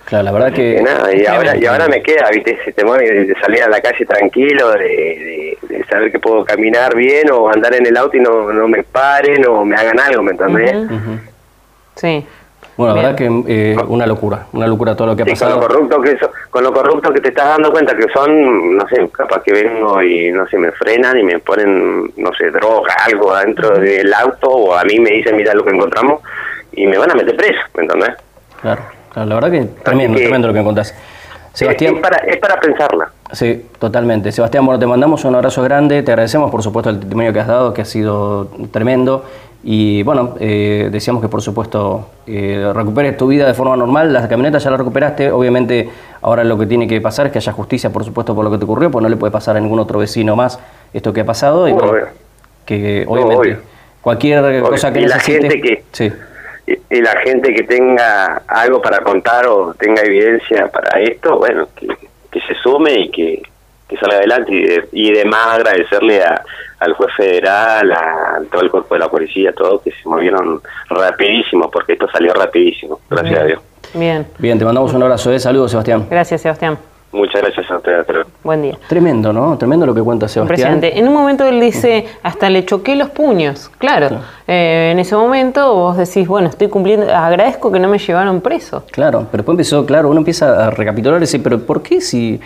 Claro, 0.06 0.24
la 0.24 0.32
verdad 0.32 0.54
que... 0.54 0.82
nada, 0.82 1.14
y, 1.14 1.24
ahora, 1.28 1.56
y 1.56 1.66
ahora 1.68 1.88
me 1.88 2.02
queda, 2.02 2.30
viste, 2.32 2.58
ese 2.60 2.72
temor 2.72 3.00
de, 3.00 3.32
salir 3.40 3.62
a 3.62 3.70
la 3.70 3.80
calle 3.80 4.06
tranquilo, 4.08 4.72
de, 4.72 5.56
saber 5.88 6.12
que 6.12 6.18
puedo 6.18 6.44
caminar 6.44 6.96
bien 6.96 7.30
o 7.32 7.48
andar 7.48 7.76
en 7.76 7.86
el 7.86 7.96
auto 7.96 8.18
y 8.18 8.20
no, 8.20 8.52
no 8.52 8.68
me 8.68 8.82
paren 8.82 9.46
o 9.48 9.64
me 9.64 9.76
hagan 9.76 10.00
algo, 10.00 10.24
¿me 10.24 10.32
entendés? 10.32 10.76
Sí. 11.96 12.26
Bueno, 12.80 12.96
la 12.96 13.02
verdad 13.02 13.18
que 13.18 13.26
eh, 13.50 13.76
una 13.90 14.08
locura, 14.08 14.46
una 14.54 14.66
locura 14.66 14.96
todo 14.96 15.08
lo 15.08 15.16
que 15.18 15.24
ha 15.24 15.26
pasado. 15.26 15.60
Con 15.60 15.62
lo, 15.64 15.68
corrupto 15.68 16.02
que 16.02 16.18
con 16.50 16.64
lo 16.64 16.72
corrupto 16.72 17.12
que 17.12 17.20
te 17.20 17.28
estás 17.28 17.50
dando 17.50 17.74
cuenta 17.74 17.94
que 17.94 18.06
son, 18.14 18.78
no 18.78 18.88
sé, 18.88 19.06
capaz 19.10 19.44
que 19.44 19.52
vengo 19.52 20.02
y 20.02 20.32
no 20.32 20.48
sé, 20.48 20.58
me 20.58 20.72
frenan 20.72 21.20
y 21.20 21.24
me 21.24 21.40
ponen, 21.40 22.10
no 22.16 22.32
sé, 22.38 22.50
droga, 22.52 22.96
algo 23.06 23.34
adentro 23.34 23.78
del 23.78 24.14
auto 24.14 24.48
o 24.50 24.74
a 24.74 24.86
mí 24.86 24.98
me 24.98 25.10
dicen, 25.10 25.36
mira 25.36 25.54
lo 25.54 25.66
que 25.66 25.76
encontramos 25.76 26.22
y 26.72 26.88
me 26.88 26.98
van 26.98 27.12
a 27.12 27.16
meter 27.16 27.36
preso, 27.36 27.60
¿me 27.76 27.84
entendés? 27.84 28.12
Claro, 28.62 28.82
la 29.14 29.26
verdad 29.26 29.52
que 29.52 29.66
tremendo, 29.84 30.18
tremendo 30.18 30.48
lo 30.48 30.54
que 30.54 30.64
contás. 30.64 30.96
Sebastián. 31.52 31.96
Es, 31.96 32.02
para, 32.02 32.18
es 32.20 32.38
para 32.38 32.62
pensarla. 32.62 33.12
Sí, 33.34 33.66
totalmente. 33.78 34.32
Sebastián, 34.32 34.66
bueno, 34.66 34.80
te 34.80 34.88
mandamos 34.88 35.26
un 35.26 35.36
abrazo 35.36 35.62
grande, 35.64 36.02
te 36.02 36.14
agradecemos 36.14 36.50
por 36.50 36.64
supuesto 36.64 36.90
el 36.90 37.02
testimonio 37.02 37.34
que 37.34 37.42
has 37.42 37.48
dado, 37.48 37.74
que 37.74 37.82
ha 37.82 37.86
sido 37.86 38.48
tremendo. 38.72 39.26
Y 39.63 40.04
bueno, 40.04 40.36
eh, 40.39 40.88
decíamos 40.89 41.22
que 41.22 41.28
por 41.28 41.42
supuesto 41.42 42.10
eh, 42.25 42.72
recuperes 42.74 43.18
tu 43.18 43.28
vida 43.28 43.46
de 43.46 43.54
forma 43.54 43.75
normal. 43.75 44.13
La 44.13 44.28
camioneta 44.28 44.58
ya 44.58 44.72
la 44.72 44.78
recuperaste. 44.78 45.32
Obviamente, 45.32 45.89
ahora 46.22 46.44
lo 46.44 46.58
que 46.58 46.66
tiene 46.66 46.88
que 46.88 47.01
pasar 47.01 47.28
es 47.28 47.34
que 47.34 47.39
haya 47.39 47.51
justicia, 47.51 47.89
por 47.89 48.06
supuesto, 48.06 48.34
por 48.34 48.46
lo 48.46 48.51
que 48.51 48.58
te 48.58 48.63
ocurrió, 48.63 48.89
pues 48.89 49.04
no 49.04 49.10
le 49.10 49.18
puede 49.18 49.32
pasar 49.32 49.58
a 49.58 49.60
ningún 49.60 49.80
otro 49.80 50.00
vecino 50.00 50.36
más 50.36 50.60
esto 50.94 51.12
que 51.12 51.22
ha 51.22 51.25
pasado. 51.25 51.68
Y 51.68 51.75
que 52.66 53.04
obviamente 53.08 53.58
cualquier 54.00 54.62
cosa 54.62 54.94
que 54.94 55.01
y 55.01 55.08
La 55.08 55.20
gente 55.20 55.60
que, 55.60 55.84
sí. 55.92 56.12
y, 56.68 57.01
la 57.01 57.18
gente 57.22 57.54
que 57.54 57.63
tenga 57.63 58.44
algo 58.48 58.82
para 58.82 59.00
contar 59.00 59.48
o 59.48 59.74
tenga 59.74 60.04
evidencia 60.04 60.68
para 60.68 61.01
esto, 61.01 61.38
bueno, 61.38 61.68
que, 61.75 61.88
que 62.32 62.39
se 62.42 62.54
sume 62.62 62.94
y 62.94 63.10
que, 63.10 63.42
que 63.89 63.98
salga 63.98 64.18
adelante. 64.18 64.88
Y, 64.94 65.08
y 65.08 65.16
además 65.18 65.48
agradecerle 65.56 66.24
a 66.24 66.44
al 66.80 66.94
juez 66.94 67.10
federal, 67.16 67.92
a 67.92 68.40
todo 68.52 68.62
el 68.62 68.72
cuerpo 68.72 68.96
de 68.96 69.00
la 69.00 69.10
policía, 69.10 69.54
todos 69.54 69.82
que 69.82 69.92
se 69.92 70.08
movieron 70.08 70.62
rapidísimo, 70.90 71.70
porque 71.70 71.94
esto 71.94 72.08
salió 72.12 72.34
rapidísimo, 72.34 73.00
gracias 73.10 73.40
a 73.40 73.44
Dios. 73.44 73.62
Bien. 73.94 74.26
Bien, 74.38 74.58
te 74.58 74.66
mandamos 74.66 74.94
un 74.94 75.04
abrazo, 75.04 75.32
¿eh? 75.32 75.40
saludos 75.40 75.72
Sebastián. 75.72 76.08
Gracias 76.10 76.42
Sebastián. 76.42 76.78
Muchas 77.12 77.42
gracias 77.42 77.72
a 77.72 77.78
usted. 77.78 78.06
Buen 78.44 78.62
día. 78.62 78.78
Tremendo, 78.88 79.34
¿no? 79.34 79.58
Tremendo 79.58 79.86
lo 79.86 79.96
que 79.96 80.02
cuenta 80.02 80.28
Sebastián. 80.28 80.74
Impresionante. 80.74 81.00
En 81.00 81.08
un 81.08 81.14
momento 81.14 81.44
él 81.44 81.60
dice, 81.60 82.06
hasta 82.22 82.52
le 82.52 82.66
choqué 82.66 82.96
los 82.96 83.10
puños. 83.10 83.72
Claro. 83.80 84.20
Eh, 84.48 84.90
en 84.92 85.00
ese 85.00 85.16
momento 85.16 85.74
vos 85.74 85.98
decís, 85.98 86.28
bueno, 86.28 86.50
estoy 86.50 86.68
cumpliendo, 86.68 87.12
agradezco 87.12 87.72
que 87.72 87.80
no 87.80 87.88
me 87.88 87.98
llevaron 87.98 88.42
preso. 88.42 88.84
Claro, 88.92 89.26
pero 89.32 89.42
después 89.42 89.54
empezó, 89.56 89.86
claro, 89.88 90.10
uno 90.10 90.20
empieza 90.20 90.68
a 90.68 90.70
recapitular 90.70 91.18
y 91.18 91.22
dice, 91.22 91.40
pero 91.40 91.60
¿por 91.60 91.82
qué 91.82 92.00
si 92.00 92.40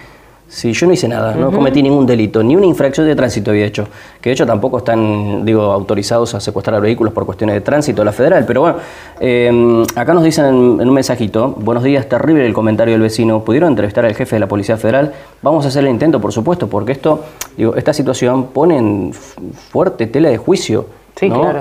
Sí, 0.53 0.71
yo 0.71 0.85
no 0.85 0.93
hice 0.93 1.07
nada, 1.07 1.33
no 1.33 1.51
cometí 1.51 1.81
ningún 1.81 2.05
delito, 2.05 2.43
ni 2.43 2.55
una 2.55 2.67
infracción 2.67 3.07
de 3.07 3.15
tránsito 3.15 3.49
había 3.49 3.65
hecho. 3.65 3.87
Que 4.21 4.29
de 4.29 4.33
hecho 4.35 4.45
tampoco 4.45 4.77
están, 4.77 5.43
digo, 5.43 5.63
autorizados 5.63 6.35
a 6.35 6.39
secuestrar 6.39 6.79
vehículos 6.79 7.11
por 7.11 7.25
cuestiones 7.25 7.55
de 7.55 7.61
tránsito, 7.61 8.03
la 8.03 8.11
federal. 8.11 8.45
Pero 8.45 8.61
bueno, 8.61 8.77
em, 9.19 9.81
acá 9.95 10.13
nos 10.13 10.23
dicen 10.23 10.45
en, 10.45 10.53
un 10.53 10.93
mensajito, 10.93 11.55
buenos 11.57 11.83
días, 11.83 12.07
terrible 12.07 12.45
el 12.45 12.53
comentario 12.53 12.93
del 12.93 13.01
vecino. 13.01 13.43
¿Pudieron 13.43 13.69
entrevistar 13.69 14.05
al 14.05 14.13
jefe 14.13 14.35
de 14.35 14.41
la 14.41 14.47
Policía 14.47 14.77
Federal? 14.77 15.11
Vamos 15.41 15.65
a 15.65 15.69
hacer 15.69 15.85
el 15.85 15.89
intento, 15.89 16.21
por 16.21 16.31
supuesto, 16.31 16.67
porque 16.67 16.91
esto, 16.91 17.21
digo, 17.57 17.75
esta 17.75 17.91
situación 17.91 18.49
pone 18.53 18.77
en 18.77 19.11
fuerte 19.11 20.05
tela 20.05 20.29
de 20.29 20.37
juicio. 20.37 20.85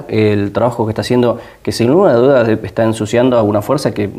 el 0.08 0.52
trabajo 0.52 0.84
que 0.84 0.90
está 0.90 1.00
haciendo, 1.00 1.38
que 1.62 1.72
sin 1.72 1.88
ninguna 1.88 2.12
duda 2.12 2.42
está 2.62 2.84
ensuciando 2.84 3.38
a 3.38 3.42
una 3.42 3.62
fuerza 3.62 3.94
que, 3.94 4.10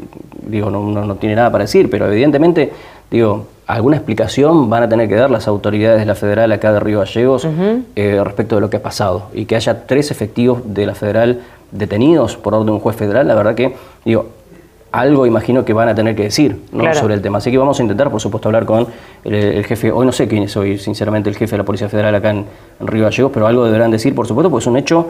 digo, 0.48 0.72
no, 0.72 0.84
no 0.84 1.15
tiene 1.18 1.36
nada 1.36 1.51
para 1.51 1.65
decir, 1.65 1.92
pero 1.92 2.12
evidentemente, 2.12 2.72
digo, 3.12 3.53
alguna 3.67 3.98
explicación 3.98 4.70
van 4.70 4.84
a 4.84 4.89
tener 4.89 5.08
que 5.08 5.15
dar 5.15 5.32
las 5.32 5.48
autoridades 5.48 6.00
de 6.00 6.05
la 6.05 6.15
federal 6.15 6.51
acá 6.51 6.74
de 6.74 6.79
Río 6.79 7.00
Gallegos 7.00 7.48
eh, 7.96 8.22
respecto 8.24 8.55
de 8.55 8.62
lo 8.62 8.70
que 8.70 8.77
ha 8.77 8.84
pasado. 8.84 9.27
Y 9.34 9.46
que 9.46 9.55
haya 9.55 9.86
tres 9.86 10.12
efectivos 10.12 10.62
de 10.65 10.86
la 10.86 10.96
federal 10.96 11.41
detenidos 11.72 12.38
por 12.38 12.53
orden 12.53 12.67
de 12.67 12.72
un 12.74 12.79
juez 12.79 12.96
federal, 12.96 13.27
la 13.27 13.36
verdad 13.36 13.55
que, 13.55 13.75
digo, 14.05 14.27
algo 14.91 15.25
imagino 15.25 15.65
que 15.65 15.74
van 15.74 15.89
a 15.89 15.96
tener 15.96 16.15
que 16.15 16.24
decir 16.24 16.62
sobre 16.93 17.15
el 17.15 17.22
tema. 17.22 17.39
Así 17.39 17.50
que 17.50 17.58
vamos 17.58 17.79
a 17.79 17.82
intentar, 17.82 18.12
por 18.12 18.22
supuesto, 18.22 18.50
hablar 18.50 18.65
con 18.65 18.86
el, 19.24 19.65
jefe, 19.65 19.91
hoy 19.91 20.05
no 20.05 20.12
sé 20.12 20.27
quién 20.27 20.43
es 20.43 20.55
hoy, 20.55 20.77
sinceramente, 20.77 21.29
el 21.29 21.36
jefe 21.36 21.51
de 21.51 21.58
la 21.58 21.63
Policía 21.63 21.89
Federal 21.89 22.13
acá 22.13 22.29
en, 22.29 22.46
en 22.79 22.88
Río 22.88 23.05
Gallegos, 23.05 23.32
pero 23.34 23.48
algo 23.48 23.65
deberán 23.65 23.89
decir, 23.89 24.13
por 24.13 24.27
supuesto, 24.27 24.51
porque 24.51 24.63
es 24.63 24.67
un 24.67 24.77
hecho 24.77 25.08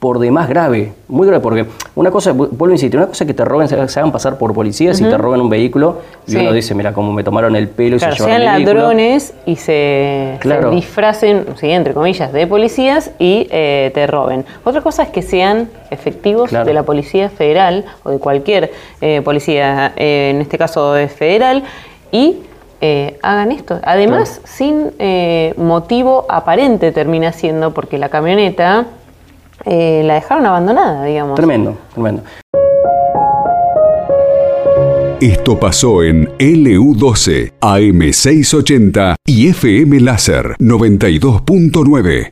por 0.00 0.18
demás 0.18 0.48
grave, 0.48 0.94
muy 1.08 1.26
grave, 1.26 1.42
porque 1.42 1.66
una 1.94 2.10
cosa, 2.10 2.32
vuelvo 2.32 2.68
a 2.68 2.72
insistir, 2.72 2.98
una 2.98 3.08
cosa 3.08 3.24
es 3.24 3.28
que 3.28 3.34
te 3.34 3.44
roben, 3.44 3.68
se, 3.68 3.74
hagan 3.74 4.10
pasar 4.10 4.38
por 4.38 4.54
policías 4.54 4.98
y 4.98 5.04
te 5.04 5.18
roben 5.18 5.42
un 5.42 5.50
vehículo 5.50 5.98
y 6.26 6.36
uno 6.36 6.52
dice, 6.54 6.74
mira, 6.74 6.94
cómo 6.94 7.12
me 7.12 7.22
tomaron 7.22 7.54
el 7.54 7.68
pelo 7.68 7.96
y 7.96 8.00
se 8.00 8.06
llevaron 8.06 8.26
sean 8.26 8.44
ladrones 8.44 9.34
y 9.44 9.56
se, 9.56 10.38
disfracen, 10.72 11.44
sí, 11.60 11.70
entre 11.70 11.92
comillas, 11.92 12.32
de 12.32 12.46
policías 12.46 13.10
y 13.18 13.46
eh, 13.50 13.90
te 13.92 14.06
roben. 14.06 14.46
Otra 14.64 14.80
cosa 14.80 15.02
es 15.02 15.10
que 15.10 15.20
sean 15.20 15.68
efectivos 15.90 16.50
de 16.50 16.72
la 16.72 16.82
Policía 16.82 17.28
Federal 17.28 17.84
o 18.02 18.10
de 18.10 18.18
cualquier 18.18 18.72
eh, 19.02 19.20
policía, 19.22 19.92
eh, 19.96 20.30
en 20.34 20.40
este 20.40 20.56
caso 20.56 20.96
es 20.96 21.12
federal, 21.12 21.62
y 22.10 22.38
hagan 23.20 23.52
esto. 23.52 23.78
Además, 23.82 24.40
sin 24.44 24.92
motivo 25.58 26.24
aparente 26.30 26.90
termina 26.90 27.32
siendo, 27.32 27.74
porque 27.74 27.98
la 27.98 28.08
camioneta 28.08 28.86
eh, 29.64 30.02
la 30.04 30.14
dejaron 30.14 30.46
abandonada, 30.46 31.04
digamos. 31.04 31.36
Tremendo, 31.36 31.76
tremendo. 31.92 32.22
Esto 35.20 35.60
pasó 35.60 36.02
en 36.02 36.28
LU12, 36.38 37.52
AM680 37.60 39.16
y 39.26 39.48
FM 39.48 40.00
Láser 40.00 40.56
92.9. 40.58 42.28